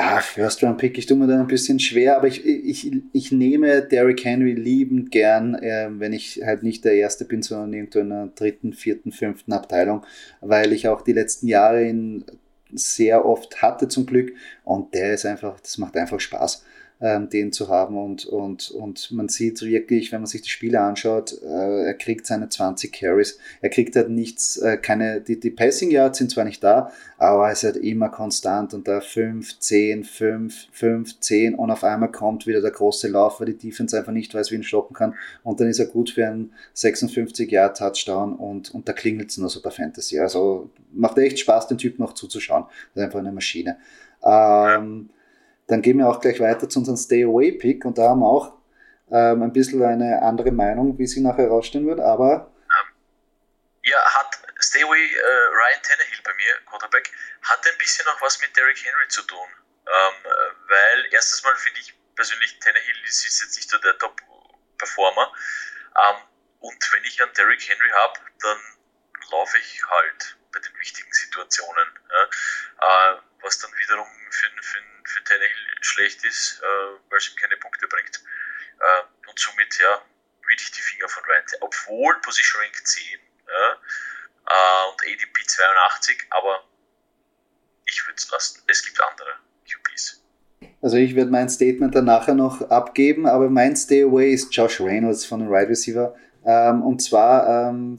Ah, 0.03 0.23
First 0.23 0.63
Round 0.63 0.79
Pick, 0.79 0.97
ich 0.97 1.05
tue 1.05 1.19
mir 1.19 1.27
da 1.27 1.39
ein 1.39 1.47
bisschen 1.47 1.79
schwer, 1.79 2.17
aber 2.17 2.27
ich, 2.27 2.47
ich, 2.47 2.91
ich 3.13 3.33
nehme 3.33 3.83
Derrick 3.83 4.25
Henry 4.25 4.55
liebend 4.55 5.11
gern, 5.11 5.55
äh, 5.57 5.89
wenn 5.91 6.15
ich 6.15 6.41
halt 6.43 6.63
nicht 6.63 6.87
der 6.87 6.95
Erste 6.95 7.27
bin, 7.27 7.43
sondern 7.43 7.75
irgendwo 7.75 7.99
in 7.99 8.11
einer 8.11 8.29
dritten, 8.29 8.73
vierten, 8.73 9.13
fünften 9.13 9.53
Abteilung, 9.53 10.07
weil 10.41 10.73
ich 10.73 10.89
auch 10.89 11.03
die 11.03 11.13
letzten 11.13 11.49
Jahre 11.49 11.87
ihn 11.87 12.25
sehr 12.73 13.27
oft 13.27 13.61
hatte 13.61 13.89
zum 13.89 14.07
Glück 14.07 14.33
und 14.65 14.95
der 14.95 15.13
ist 15.13 15.27
einfach, 15.27 15.61
das 15.61 15.77
macht 15.77 15.99
einfach 15.99 16.19
Spaß 16.19 16.65
ähm, 17.01 17.29
den 17.31 17.53
zu 17.53 17.69
haben. 17.69 17.97
Und, 17.97 18.27
und, 18.27 18.71
und 18.71 19.11
man 19.13 19.29
sieht 19.29 19.63
wirklich, 19.63 20.13
wenn 20.13 20.21
man 20.21 20.27
sich 20.27 20.43
die 20.43 20.51
Spiele 20.51 20.81
anschaut, 20.81 21.35
äh, 21.43 21.87
er 21.87 21.95
kriegt 21.95 22.27
seine 22.27 22.49
20 22.49 22.93
Carries. 22.93 23.39
Er 23.61 23.71
kriegt 23.71 23.97
halt 23.97 24.11
nichts, 24.11 24.59
äh, 24.59 24.77
keine, 24.77 25.21
die, 25.21 25.41
die 25.41 25.51
Passing 25.51 25.91
Yards 25.91 26.19
sind 26.19 26.31
zwar 26.31 26.45
nicht 26.45 26.63
da, 26.63 26.93
aber 27.17 27.47
er 27.47 27.53
ist 27.53 27.65
halt 27.65 27.77
immer 27.77 28.11
konstant 28.11 28.75
und 28.75 28.87
da 28.87 29.01
5, 29.01 29.59
10, 29.59 30.05
5, 30.05 30.69
5, 30.73 31.21
10 31.21 31.55
und 31.55 31.71
auf 31.71 31.85
einmal 31.85 32.11
kommt 32.11 32.47
wieder 32.47 32.61
der 32.61 32.71
große 32.71 33.09
Lauf, 33.09 33.41
weil 33.41 33.47
die 33.47 33.69
Defense 33.69 33.97
einfach 33.97 34.13
nicht 34.13 34.35
weiß, 34.35 34.51
wie 34.51 34.57
ihn 34.57 34.63
stoppen 34.63 34.95
kann. 34.95 35.15
Und 35.43 35.61
dann 35.61 35.69
ist 35.69 35.79
er 35.79 35.87
gut 35.87 36.11
für 36.11 36.27
einen 36.27 36.53
56 36.75 37.51
Yard 37.51 37.79
Touchdown 37.79 38.35
und, 38.35 38.75
und 38.75 38.89
da 38.89 38.93
klingelt 38.93 39.31
es 39.31 39.39
nur 39.39 39.49
so 39.49 39.63
bei 39.63 39.71
Fantasy. 39.71 40.19
Also 40.19 40.71
macht 40.93 41.17
echt 41.19 41.39
Spaß, 41.39 41.69
den 41.69 41.79
Typ 41.79 41.99
noch 41.99 42.13
zuzuschauen. 42.13 42.65
Das 42.95 43.03
ist 43.03 43.05
einfach 43.05 43.21
eine 43.21 43.33
Maschine. 43.33 43.79
Ähm, 44.23 45.09
dann 45.71 45.83
gehen 45.83 45.99
wir 45.99 46.09
auch 46.09 46.21
gleich 46.21 46.41
weiter 46.41 46.69
zu 46.69 46.81
unserem 46.81 46.97
Stay-Away-Pick 46.97 47.85
und 47.85 47.99
da 47.99 48.11
haben 48.11 48.21
wir 48.21 48.27
auch 48.27 48.59
ähm, 49.11 49.43
ein 49.43 49.53
bisschen 49.53 49.83
eine 49.83 50.23
andere 50.23 50.51
Meinung, 50.51 50.99
wie 50.99 51.07
sie 51.07 51.21
nachher 51.21 51.45
herausstellen 51.45 51.87
wird, 51.87 52.01
aber. 52.01 52.51
Ja, 53.83 53.99
hat 53.99 54.39
Stay 54.61 54.83
Away 54.83 55.01
äh, 55.01 55.25
Ryan 55.57 55.83
Tannehill 55.83 56.21
bei 56.23 56.35
mir, 56.35 56.55
Quarterback, 56.67 57.11
hat 57.43 57.67
ein 57.67 57.79
bisschen 57.79 58.05
noch 58.05 58.21
was 58.21 58.41
mit 58.41 58.55
Derrick 58.57 58.85
Henry 58.85 59.09
zu 59.09 59.23
tun. 59.23 59.49
Ähm, 59.87 60.33
weil 60.69 61.07
erstens 61.13 61.43
mal 61.43 61.57
finde 61.57 61.81
ich 61.81 61.95
persönlich, 62.15 62.59
Tannehill 62.61 63.05
ist, 63.05 63.25
jetzt 63.25 63.57
nicht 63.57 63.71
so 63.71 63.79
der 63.79 63.99
Top-Performer. 63.99 65.33
Ähm, 65.97 66.17
und 66.61 66.93
wenn 66.93 67.05
ich 67.05 67.23
einen 67.23 67.33
Derrick 67.33 67.67
Henry 67.69 67.91
habe, 67.91 68.21
dann 68.43 68.59
laufe 69.31 69.59
ich 69.59 69.83
halt 69.89 70.37
bei 70.53 70.61
den 70.61 70.79
wichtigen 70.79 71.13
Situationen. 71.13 71.87
Ja. 72.11 73.15
Äh, 73.15 73.21
was 73.43 73.59
dann 73.59 73.71
wiederum 73.77 74.07
für, 74.31 74.49
für, 74.63 74.83
für 75.05 75.25
Tannehill 75.25 75.67
schlecht 75.81 76.25
ist, 76.25 76.61
äh, 76.63 77.11
weil 77.11 77.19
es 77.19 77.29
ihm 77.29 77.37
keine 77.37 77.57
Punkte 77.57 77.89
bringt. 77.89 78.23
Äh, 78.81 79.29
und 79.29 79.39
somit, 79.39 79.79
ja, 79.79 80.03
würde 80.43 80.63
ich 80.63 80.71
die 80.73 80.81
Finger 80.81 81.09
von 81.09 81.25
Ryan. 81.25 81.45
Obwohl 81.61 82.21
Position 82.21 82.63
Rank 82.63 82.87
10 82.87 83.05
ja, 83.47 83.73
äh, 83.73 84.91
und 84.91 85.03
ADP 85.03 85.47
82, 85.47 86.27
aber 86.31 86.65
ich 87.87 88.07
würde 88.07 88.17
es 88.17 88.31
lassen. 88.31 88.63
Es 88.67 88.85
gibt 88.85 89.01
andere 89.01 89.35
QBs. 89.69 90.23
Also 90.83 90.97
ich 90.97 91.15
werde 91.15 91.31
mein 91.31 91.49
Statement 91.49 91.95
dann 91.95 92.07
nachher 92.07 92.35
noch 92.35 92.63
abgeben, 92.71 93.27
aber 93.27 93.51
mein 93.51 93.77
Stay 93.77 94.05
Away 94.05 94.33
ist 94.33 94.55
Josh 94.55 94.81
Reynolds 94.81 95.25
von 95.25 95.41
den 95.41 95.49
Wide 95.49 95.57
right 95.57 95.69
Receiver. 95.69 96.17
Ähm, 96.45 96.83
und 96.83 97.01
zwar 97.03 97.69
ähm, 97.69 97.99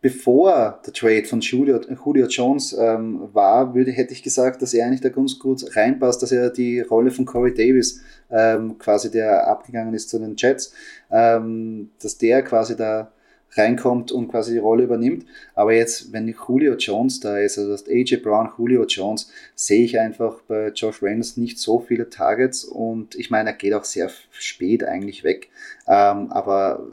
bevor 0.00 0.80
der 0.84 0.92
Trade 0.92 1.24
von 1.24 1.40
Julio, 1.40 1.80
Julio 2.04 2.26
Jones 2.26 2.76
ähm, 2.78 3.28
war, 3.32 3.74
würde, 3.74 3.92
hätte 3.92 4.12
ich 4.12 4.22
gesagt, 4.22 4.60
dass 4.60 4.74
er 4.74 4.86
eigentlich 4.86 5.00
da 5.00 5.08
ganz 5.08 5.38
gut 5.38 5.64
reinpasst, 5.76 6.22
dass 6.22 6.32
er 6.32 6.50
die 6.50 6.80
Rolle 6.80 7.10
von 7.10 7.24
Corey 7.24 7.54
Davis, 7.54 8.02
ähm, 8.30 8.78
quasi 8.78 9.10
der 9.10 9.46
abgegangen 9.46 9.94
ist 9.94 10.10
zu 10.10 10.18
den 10.18 10.34
Jets, 10.36 10.72
ähm, 11.10 11.90
dass 12.02 12.18
der 12.18 12.42
quasi 12.42 12.76
da 12.76 13.12
reinkommt 13.52 14.12
und 14.12 14.28
quasi 14.28 14.52
die 14.52 14.58
Rolle 14.58 14.84
übernimmt. 14.84 15.24
Aber 15.54 15.72
jetzt, 15.72 16.12
wenn 16.12 16.28
Julio 16.28 16.74
Jones 16.74 17.20
da 17.20 17.38
ist, 17.38 17.58
also 17.58 17.70
das 17.70 17.88
AJ 17.88 18.18
Brown, 18.18 18.50
Julio 18.58 18.84
Jones, 18.84 19.30
sehe 19.54 19.84
ich 19.84 19.98
einfach 19.98 20.40
bei 20.42 20.68
Josh 20.68 21.02
Reynolds 21.02 21.36
nicht 21.36 21.58
so 21.58 21.78
viele 21.80 22.10
Targets 22.10 22.64
und 22.64 23.14
ich 23.14 23.30
meine, 23.30 23.50
er 23.50 23.56
geht 23.56 23.72
auch 23.74 23.84
sehr 23.84 24.10
spät 24.30 24.84
eigentlich 24.84 25.24
weg. 25.24 25.48
Ähm, 25.86 26.30
aber 26.30 26.86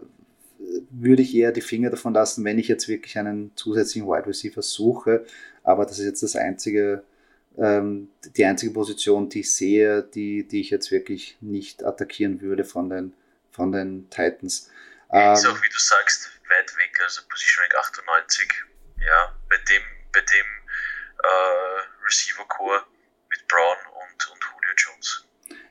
würde 0.89 1.21
ich 1.21 1.35
eher 1.35 1.51
die 1.51 1.61
Finger 1.61 1.89
davon 1.89 2.13
lassen, 2.13 2.43
wenn 2.45 2.59
ich 2.59 2.67
jetzt 2.67 2.87
wirklich 2.87 3.17
einen 3.17 3.55
zusätzlichen 3.55 4.07
Wide 4.07 4.27
Receiver 4.27 4.61
suche. 4.61 5.25
Aber 5.63 5.85
das 5.85 5.99
ist 5.99 6.05
jetzt 6.05 6.23
das 6.23 6.35
einzige, 6.35 7.03
ähm, 7.57 8.09
die 8.35 8.45
einzige 8.45 8.73
Position, 8.73 9.29
die 9.29 9.41
ich 9.41 9.53
sehe, 9.53 10.03
die, 10.03 10.47
die 10.47 10.61
ich 10.61 10.69
jetzt 10.69 10.91
wirklich 10.91 11.37
nicht 11.41 11.83
attackieren 11.83 12.41
würde 12.41 12.63
von 12.63 12.89
den, 12.89 13.13
von 13.51 13.71
den 13.71 14.09
Titans. 14.09 14.69
Ähm, 15.11 15.33
ist 15.33 15.45
auch, 15.45 15.61
wie 15.61 15.69
du 15.69 15.79
sagst, 15.79 16.29
weit 16.49 16.77
weg, 16.77 16.99
also 17.03 17.21
Position 17.29 17.63
Rank 17.63 17.75
98. 17.75 18.53
Ja, 18.99 19.35
bei 19.49 19.57
dem, 19.69 19.83
bei 20.13 20.21
dem 20.21 20.45
äh, 21.23 22.05
Receiver 22.05 22.45
Core 22.47 22.83
mit 23.29 23.47
Brown 23.47 23.77
und, 23.93 24.31
und 24.31 24.39
Julio 24.43 24.73
Jones. 24.77 25.25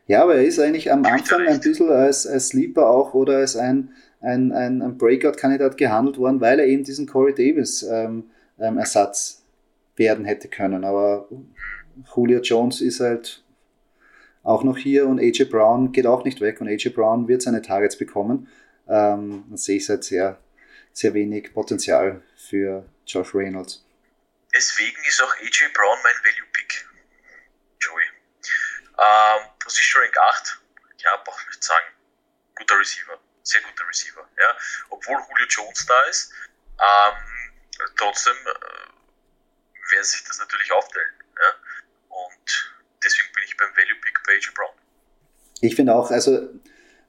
Ja, 0.06 0.22
aber 0.22 0.36
er 0.36 0.44
ist 0.44 0.58
eigentlich 0.58 0.92
am 0.92 1.04
Anfang 1.04 1.46
ein 1.46 1.60
bisschen 1.60 1.90
als, 1.90 2.26
als 2.26 2.48
Sleeper 2.48 2.86
auch 2.86 3.14
oder 3.14 3.38
als 3.38 3.56
ein 3.56 3.94
ein, 4.24 4.52
ein, 4.52 4.82
ein 4.82 4.98
Breakout-Kandidat 4.98 5.76
gehandelt 5.76 6.18
worden, 6.18 6.40
weil 6.40 6.58
er 6.58 6.66
eben 6.66 6.84
diesen 6.84 7.06
Corey 7.06 7.34
Davis 7.34 7.82
ähm, 7.82 8.30
ähm, 8.58 8.78
Ersatz 8.78 9.44
werden 9.96 10.24
hätte 10.24 10.48
können. 10.48 10.84
Aber 10.84 11.28
Julio 12.14 12.40
Jones 12.40 12.80
ist 12.80 13.00
halt 13.00 13.44
auch 14.42 14.62
noch 14.62 14.76
hier 14.76 15.06
und 15.06 15.20
AJ 15.20 15.44
Brown 15.44 15.92
geht 15.92 16.06
auch 16.06 16.24
nicht 16.24 16.40
weg 16.40 16.60
und 16.60 16.68
AJ 16.68 16.90
Brown 16.90 17.28
wird 17.28 17.42
seine 17.42 17.62
Targets 17.62 17.96
bekommen. 17.96 18.48
Ähm, 18.88 19.44
dann 19.48 19.56
sehe 19.56 19.76
ich 19.76 19.88
halt 19.88 20.04
sehr, 20.04 20.38
sehr 20.92 21.14
wenig 21.14 21.52
Potenzial 21.54 22.22
für 22.36 22.84
Josh 23.06 23.34
Reynolds. 23.34 23.86
Deswegen 24.54 24.98
ist 25.06 25.22
auch 25.22 25.34
AJ 25.36 25.72
Brown 25.74 25.98
mein 26.02 26.14
Value 26.22 26.48
Pick. 26.52 26.86
Joey. 27.80 28.04
Ähm, 28.98 29.50
Position 29.58 30.02
Rank 30.02 30.16
8, 30.16 30.62
ja, 30.98 31.10
brauche 31.24 31.40
ich 31.42 31.48
nicht 31.48 31.64
sagen, 31.64 31.86
guter 32.54 32.78
Receiver 32.78 33.18
sehr 33.44 33.60
guter 33.62 33.86
Receiver. 33.88 34.26
Ja? 34.38 34.56
Obwohl 34.90 35.14
Julio 35.14 35.46
Jones 35.48 35.86
da 35.86 36.00
ist, 36.10 36.32
ähm, 36.80 37.52
trotzdem 37.96 38.34
äh, 38.34 39.92
werden 39.92 40.04
sich 40.04 40.24
das 40.24 40.38
natürlich 40.38 40.72
aufteilen. 40.72 41.14
Ja? 41.36 41.50
Und 42.08 42.74
deswegen 43.02 43.32
bin 43.34 43.44
ich 43.44 43.56
beim 43.56 43.70
Value 43.76 44.00
Pick 44.00 44.18
bei 44.26 44.32
AJ 44.32 44.50
Brown. 44.54 44.74
Ich 45.60 45.76
finde 45.76 45.94
auch, 45.94 46.10
also 46.10 46.48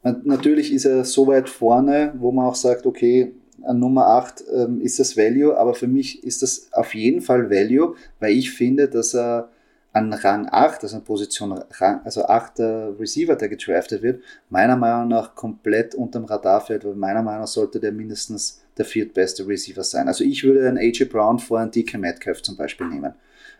natürlich 0.02 0.72
ist 0.72 0.86
er 0.86 1.04
so 1.04 1.28
weit 1.28 1.50
vorne, 1.50 2.14
wo 2.18 2.32
man 2.32 2.46
auch 2.46 2.56
sagt, 2.56 2.86
okay, 2.86 3.34
an 3.64 3.80
Nummer 3.80 4.08
8 4.08 4.44
ähm, 4.54 4.82
ist 4.82 5.00
das 5.00 5.18
Value, 5.18 5.58
aber 5.58 5.74
für 5.74 5.88
mich 5.88 6.24
ist 6.24 6.42
das 6.42 6.72
auf 6.74 6.94
jeden 6.94 7.22
Fall 7.22 7.50
Value, 7.50 7.96
weil 8.20 8.34
ich 8.34 8.52
finde, 8.52 8.88
dass 8.88 9.16
er 9.16 9.52
an 9.96 10.12
Rang 10.12 10.50
8, 10.52 10.84
also 10.84 10.98
an 10.98 11.06
Position 11.06 11.54
Rang, 11.54 12.02
also 12.04 12.26
8. 12.26 12.60
Receiver, 13.00 13.38
der 13.38 13.48
gedraftet 13.48 14.02
wird, 14.02 14.22
meiner 14.50 14.76
Meinung 14.76 15.08
nach 15.08 15.36
komplett 15.36 15.96
unterm 15.96 16.26
Radar 16.26 16.60
fährt, 16.60 16.84
weil 16.84 16.96
meiner 16.96 17.22
Meinung 17.24 17.42
nach 17.42 17.48
sollte 17.48 17.80
der 17.80 17.94
mindestens 17.94 18.62
der 18.78 18.84
viertbeste 18.84 19.48
Receiver 19.48 19.86
sein. 19.86 20.10
Also 20.10 20.26
ich 20.26 20.44
würde 20.44 20.68
einen 20.68 20.78
AJ 20.78 21.06
Brown 21.06 21.40
vor 21.40 21.60
einen 21.60 21.72
DK 21.72 21.98
Metcalf 21.98 22.42
zum 22.42 22.58
Beispiel 22.58 22.88
nehmen. 22.88 23.14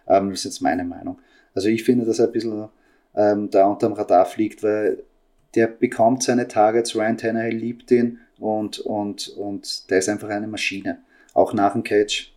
Ähm, 0.08 0.32
ist 0.32 0.44
jetzt 0.44 0.62
meine 0.62 0.84
Meinung. 0.84 1.20
Also 1.54 1.70
ich 1.70 1.86
finde, 1.86 2.04
dass 2.04 2.20
er 2.20 2.26
ein 2.26 2.34
bisschen 2.34 2.68
ähm, 3.16 3.50
da 3.50 3.68
unterm 3.68 3.94
Radar 3.94 4.26
fliegt, 4.26 4.62
weil 4.62 5.04
der 5.56 5.68
bekommt 5.68 6.24
seine 6.24 6.50
Targets, 6.50 6.98
Ryan 6.98 7.18
Tannehill 7.18 7.56
liebt 7.56 7.90
ihn 7.92 8.20
und, 8.40 8.80
und, 8.80 9.30
und 9.30 9.90
der 9.90 10.00
ist 10.00 10.10
einfach 10.10 10.28
eine 10.28 10.48
Maschine. 10.48 10.98
Auch 11.34 11.54
nach 11.54 11.72
dem 11.72 11.84
Catch 11.84 12.34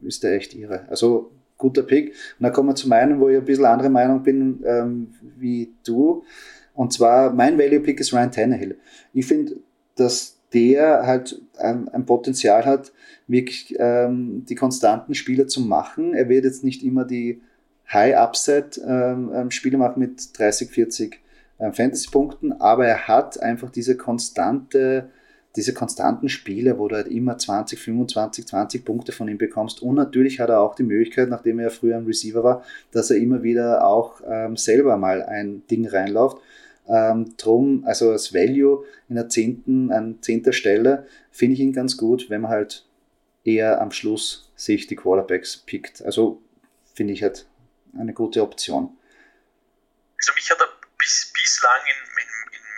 ist 0.00 0.24
der 0.24 0.32
echt 0.32 0.54
irre. 0.54 0.86
Also 0.88 1.30
guter 1.62 1.82
Pick. 1.82 2.08
Und 2.38 2.42
dann 2.44 2.52
kommen 2.52 2.68
wir 2.68 2.74
zu 2.74 2.88
meinem, 2.88 3.20
wo 3.20 3.28
ich 3.28 3.38
ein 3.38 3.44
bisschen 3.44 3.64
andere 3.64 3.88
Meinung 3.88 4.22
bin 4.22 4.62
ähm, 4.66 5.14
wie 5.38 5.72
du. 5.86 6.24
Und 6.74 6.92
zwar, 6.92 7.32
mein 7.32 7.58
Value 7.58 7.80
Pick 7.80 8.00
ist 8.00 8.12
Ryan 8.12 8.30
Tannehill. 8.30 8.76
Ich 9.12 9.26
finde, 9.26 9.56
dass 9.94 10.38
der 10.52 11.06
halt 11.06 11.40
ein, 11.58 11.88
ein 11.88 12.04
Potenzial 12.04 12.64
hat, 12.64 12.92
wirklich 13.26 13.74
ähm, 13.78 14.44
die 14.48 14.54
konstanten 14.54 15.14
Spieler 15.14 15.46
zu 15.46 15.60
machen. 15.60 16.14
Er 16.14 16.28
wird 16.28 16.44
jetzt 16.44 16.64
nicht 16.64 16.82
immer 16.82 17.04
die 17.04 17.40
High-Upset-Spiele 17.90 19.74
ähm, 19.74 19.80
machen 19.80 20.00
mit 20.00 20.38
30, 20.38 20.70
40 20.70 21.20
ähm, 21.58 21.72
Fantasy-Punkten, 21.72 22.52
aber 22.52 22.86
er 22.86 23.08
hat 23.08 23.40
einfach 23.40 23.70
diese 23.70 23.96
konstante 23.96 25.10
diese 25.56 25.74
konstanten 25.74 26.28
Spiele, 26.28 26.78
wo 26.78 26.88
du 26.88 26.96
halt 26.96 27.08
immer 27.08 27.36
20, 27.36 27.78
25, 27.78 28.46
20 28.46 28.84
Punkte 28.84 29.12
von 29.12 29.28
ihm 29.28 29.38
bekommst. 29.38 29.82
Und 29.82 29.96
natürlich 29.96 30.40
hat 30.40 30.48
er 30.48 30.60
auch 30.60 30.74
die 30.74 30.82
Möglichkeit, 30.82 31.28
nachdem 31.28 31.58
er 31.58 31.70
früher 31.70 31.96
ein 31.96 32.06
Receiver 32.06 32.42
war, 32.42 32.64
dass 32.90 33.10
er 33.10 33.18
immer 33.18 33.42
wieder 33.42 33.86
auch 33.86 34.22
ähm, 34.26 34.56
selber 34.56 34.96
mal 34.96 35.22
ein 35.22 35.66
Ding 35.66 35.86
reinläuft. 35.86 36.38
Ähm, 36.88 37.34
drum, 37.36 37.84
also 37.86 38.10
als 38.10 38.34
Value 38.34 38.84
in 39.08 39.14
der 39.14 39.28
zehnten, 39.28 39.92
an 39.92 40.18
zehnter 40.20 40.52
Stelle, 40.52 41.06
finde 41.30 41.54
ich 41.54 41.60
ihn 41.60 41.72
ganz 41.72 41.96
gut, 41.96 42.30
wenn 42.30 42.40
man 42.40 42.50
halt 42.50 42.86
eher 43.44 43.80
am 43.80 43.90
Schluss 43.90 44.50
sich 44.56 44.86
die 44.86 44.96
Quarterbacks 44.96 45.58
pickt. 45.58 46.02
Also 46.02 46.40
finde 46.94 47.12
ich 47.12 47.22
halt 47.22 47.46
eine 47.98 48.14
gute 48.14 48.42
Option. 48.42 48.96
Also 50.18 50.32
mich 50.34 50.50
hat 50.50 50.60
er 50.60 50.68
bis, 50.98 51.32
bislang 51.34 51.80
in 51.86 52.11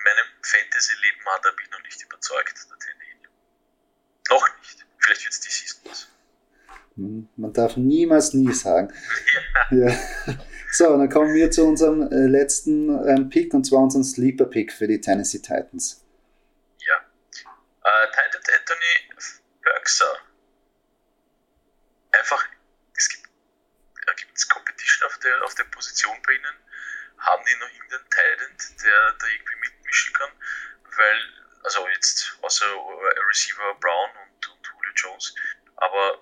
meinem 0.05 0.27
Fantasy-Leben 0.43 1.25
hat 1.27 1.45
er 1.45 1.55
mich 1.55 1.71
noch 1.71 1.83
nicht 1.83 2.03
überzeugt, 2.03 2.55
der 2.71 2.79
Tannehill. 2.79 3.29
Noch 4.31 4.49
nicht. 4.59 4.87
Vielleicht 4.99 5.25
wird 5.25 5.35
es 5.35 5.40
die 5.40 5.51
Season 5.51 5.81
was. 5.85 6.09
Hm, 6.97 7.29
man 7.37 7.53
darf 7.53 7.77
niemals 7.77 8.33
nie 8.35 8.53
sagen. 8.53 8.93
Ja. 9.71 9.88
ja. 9.88 9.99
So, 10.71 10.99
dann 10.99 11.09
kommen 11.09 11.33
wir 11.35 11.53
zu 11.53 11.64
unserem 11.64 12.03
äh, 12.11 12.27
letzten 12.27 12.88
ähm, 13.09 13.31
Pick 13.31 13.55
und 13.55 13.64
zwar 13.64 13.81
unseren 13.81 14.03
Sleeper 14.03 14.47
Pick 14.47 14.73
für 14.73 14.88
die 14.88 15.01
Tennessee 15.01 15.38
Titans. 15.38 16.05
Ja. 16.79 16.97
Äh, 17.85 18.07
Titan 18.09 18.43
Anthony 18.59 19.23
Bergser. 19.62 20.19
Einfach, 22.11 22.45
es 22.97 23.09
gibt, 23.09 23.29
da 24.05 24.12
gibt 24.14 24.37
es 24.37 24.49
Competition 24.49 25.07
auf 25.07 25.19
der, 25.19 25.45
auf 25.45 25.55
der 25.55 25.64
Position 25.64 26.17
bei 26.27 26.33
ihnen. 26.33 26.63
Haben 27.25 27.43
die 27.49 27.59
noch 27.59 27.73
irgendeinen 27.73 28.11
Talent, 28.11 28.61
der 28.85 29.15
da 29.19 29.27
irgendwie 29.27 29.59
mitmischen 29.61 30.13
kann? 30.13 30.31
Weil, 30.97 31.19
also 31.65 31.81
jetzt 31.95 32.39
außer 32.43 32.67
Receiver 33.29 33.75
Brown 33.81 34.11
und, 34.23 34.49
und 34.49 34.63
Julio 34.67 34.93
Jones, 34.95 35.35
aber 35.77 36.21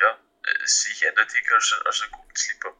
ja, 0.00 0.18
sehe 0.64 0.92
ich 0.92 1.08
eindeutig 1.08 1.42
als, 1.52 1.80
als 1.84 2.02
einen 2.02 2.12
guten 2.12 2.36
Sleeper. 2.36 2.76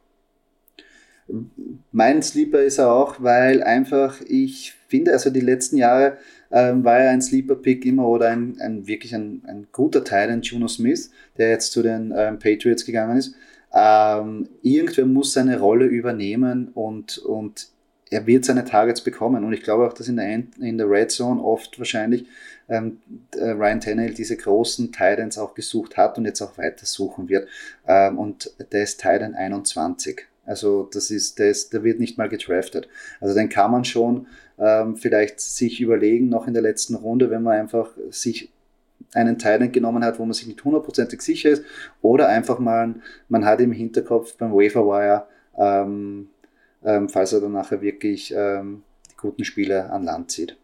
Mein 1.91 2.21
Sleeper 2.21 2.61
ist 2.61 2.77
er 2.77 2.91
auch, 2.91 3.21
weil 3.21 3.63
einfach 3.63 4.21
ich 4.21 4.73
finde, 4.87 5.13
also 5.13 5.29
die 5.29 5.41
letzten 5.41 5.77
Jahre 5.77 6.17
ähm, 6.51 6.83
war 6.83 6.99
er 6.99 7.11
ein 7.11 7.21
Sleeper-Pick 7.21 7.85
immer 7.85 8.07
oder 8.07 8.29
ein, 8.29 8.59
ein 8.59 8.87
wirklich 8.87 9.15
ein, 9.15 9.43
ein 9.47 9.67
guter 9.71 10.03
Teil, 10.03 10.29
ein 10.29 10.41
Juno 10.41 10.67
Smith, 10.67 11.11
der 11.37 11.49
jetzt 11.49 11.71
zu 11.71 11.81
den 11.81 12.13
ähm, 12.15 12.39
Patriots 12.39 12.85
gegangen 12.85 13.17
ist. 13.17 13.35
Ähm, 13.73 14.49
irgendwer 14.61 15.05
muss 15.05 15.33
seine 15.33 15.59
Rolle 15.59 15.85
übernehmen 15.85 16.69
und, 16.73 17.17
und 17.19 17.69
er 18.09 18.27
wird 18.27 18.43
seine 18.43 18.65
Targets 18.65 19.01
bekommen. 19.01 19.43
Und 19.45 19.53
ich 19.53 19.63
glaube 19.63 19.87
auch, 19.87 19.93
dass 19.93 20.09
in 20.09 20.17
der, 20.17 20.27
End, 20.27 20.57
in 20.57 20.77
der 20.77 20.89
Red 20.89 21.11
Zone 21.11 21.41
oft 21.41 21.79
wahrscheinlich 21.79 22.25
ähm, 22.67 22.99
Ryan 23.35 23.79
Tannehill 23.79 24.13
diese 24.13 24.35
großen 24.35 24.91
Titans 24.91 25.37
auch 25.37 25.53
gesucht 25.53 25.95
hat 25.97 26.17
und 26.17 26.25
jetzt 26.25 26.41
auch 26.41 26.57
weiter 26.57 26.85
suchen 26.85 27.29
wird. 27.29 27.47
Ähm, 27.87 28.19
und 28.19 28.51
der 28.71 28.83
ist 28.83 28.99
Titan 28.99 29.33
21. 29.33 30.27
Also 30.45 30.89
das 30.91 31.09
ist, 31.11 31.39
der, 31.39 31.49
ist, 31.49 31.71
der 31.71 31.83
wird 31.83 31.99
nicht 31.99 32.17
mal 32.17 32.27
gedraftet. 32.27 32.89
Also 33.21 33.33
den 33.33 33.47
kann 33.47 33.71
man 33.71 33.85
schon 33.85 34.27
ähm, 34.59 34.97
vielleicht 34.97 35.39
sich 35.39 35.79
überlegen, 35.79 36.27
noch 36.27 36.47
in 36.47 36.53
der 36.53 36.63
letzten 36.63 36.95
Runde, 36.95 37.29
wenn 37.29 37.43
man 37.43 37.59
einfach 37.59 37.91
sich 38.09 38.51
einen 39.13 39.37
Teil 39.37 39.69
genommen 39.69 40.03
hat, 40.03 40.19
wo 40.19 40.25
man 40.25 40.33
sich 40.33 40.47
nicht 40.47 40.63
hundertprozentig 40.63 41.21
sicher 41.21 41.49
ist, 41.49 41.63
oder 42.01 42.27
einfach 42.27 42.59
mal, 42.59 42.95
man 43.29 43.45
hat 43.45 43.61
im 43.61 43.71
Hinterkopf 43.71 44.37
beim 44.37 44.53
Waferwire, 44.53 45.27
ähm, 45.57 46.29
ähm, 46.83 47.09
falls 47.09 47.33
er 47.33 47.41
dann 47.41 47.53
nachher 47.53 47.81
wirklich 47.81 48.33
ähm, 48.35 48.83
die 49.11 49.17
guten 49.17 49.43
Spiele 49.43 49.89
an 49.91 50.03
Land 50.03 50.31
zieht. 50.31 50.57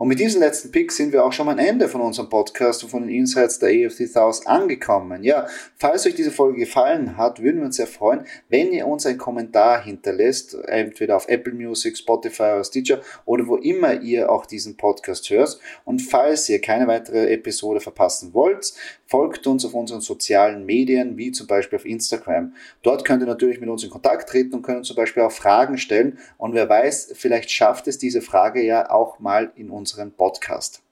Und 0.00 0.06
mit 0.06 0.20
diesem 0.20 0.40
letzten 0.40 0.70
Pick 0.70 0.92
sind 0.92 1.12
wir 1.12 1.24
auch 1.24 1.32
schon 1.32 1.48
am 1.48 1.58
Ende 1.58 1.88
von 1.88 2.00
unserem 2.00 2.28
Podcast 2.28 2.84
und 2.84 2.90
von 2.90 3.02
den 3.02 3.10
Insights 3.10 3.58
der 3.58 3.70
AFC 3.70 4.06
South 4.06 4.46
angekommen. 4.46 5.24
Ja, 5.24 5.48
falls 5.76 6.06
euch 6.06 6.14
diese 6.14 6.30
Folge 6.30 6.60
gefallen 6.60 7.16
hat, 7.16 7.42
würden 7.42 7.58
wir 7.58 7.66
uns 7.66 7.78
sehr 7.78 7.88
freuen, 7.88 8.24
wenn 8.48 8.72
ihr 8.72 8.86
uns 8.86 9.06
einen 9.06 9.18
Kommentar 9.18 9.82
hinterlässt, 9.82 10.54
entweder 10.68 11.16
auf 11.16 11.28
Apple 11.28 11.52
Music, 11.52 11.98
Spotify 11.98 12.42
oder 12.42 12.62
Stitcher 12.62 13.00
oder 13.24 13.48
wo 13.48 13.56
immer 13.56 14.00
ihr 14.00 14.30
auch 14.30 14.46
diesen 14.46 14.76
Podcast 14.76 15.28
hört. 15.30 15.58
Und 15.84 16.00
falls 16.00 16.48
ihr 16.48 16.60
keine 16.60 16.86
weitere 16.86 17.32
Episode 17.32 17.80
verpassen 17.80 18.32
wollt, 18.34 18.74
folgt 19.04 19.48
uns 19.48 19.64
auf 19.64 19.74
unseren 19.74 20.00
sozialen 20.00 20.64
Medien, 20.64 21.16
wie 21.16 21.32
zum 21.32 21.48
Beispiel 21.48 21.76
auf 21.76 21.84
Instagram. 21.84 22.54
Dort 22.82 23.04
könnt 23.04 23.22
ihr 23.22 23.26
natürlich 23.26 23.58
mit 23.58 23.68
uns 23.68 23.82
in 23.82 23.90
Kontakt 23.90 24.28
treten 24.28 24.54
und 24.54 24.62
können 24.62 24.84
zum 24.84 24.94
Beispiel 24.94 25.24
auch 25.24 25.32
Fragen 25.32 25.76
stellen. 25.76 26.18
Und 26.36 26.54
wer 26.54 26.68
weiß, 26.68 27.14
vielleicht 27.14 27.50
schafft 27.50 27.88
es 27.88 27.98
diese 27.98 28.22
Frage 28.22 28.62
ja 28.62 28.90
auch 28.90 29.18
mal 29.18 29.50
in 29.56 29.70
uns 29.70 29.87
unseren 29.92 30.12
Podcast. 30.12 30.82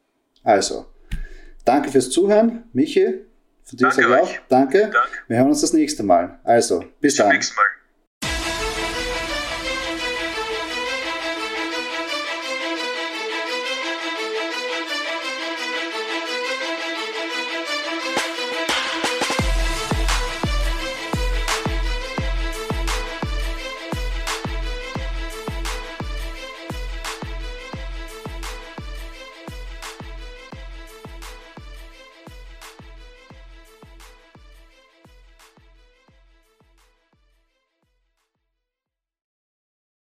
Also, 0.43 0.87
danke 1.65 1.91
fürs 1.91 2.11
Zuhören, 2.11 2.65
Michi. 2.73 3.27
Von 3.65 3.77
dir 3.77 3.91
sage 3.91 4.09
ich 4.09 4.15
auch. 4.15 4.31
Danke. 4.49 4.81
Danke. 4.81 5.19
Wir 5.27 5.39
hören 5.39 5.49
uns 5.49 5.61
das 5.61 5.73
nächste 5.73 6.03
Mal. 6.03 6.39
Also, 6.45 6.81
bis, 6.81 6.91
bis 7.01 7.17
dann. 7.17 7.31
Nächsten 7.31 7.57
Mal. 7.57 7.76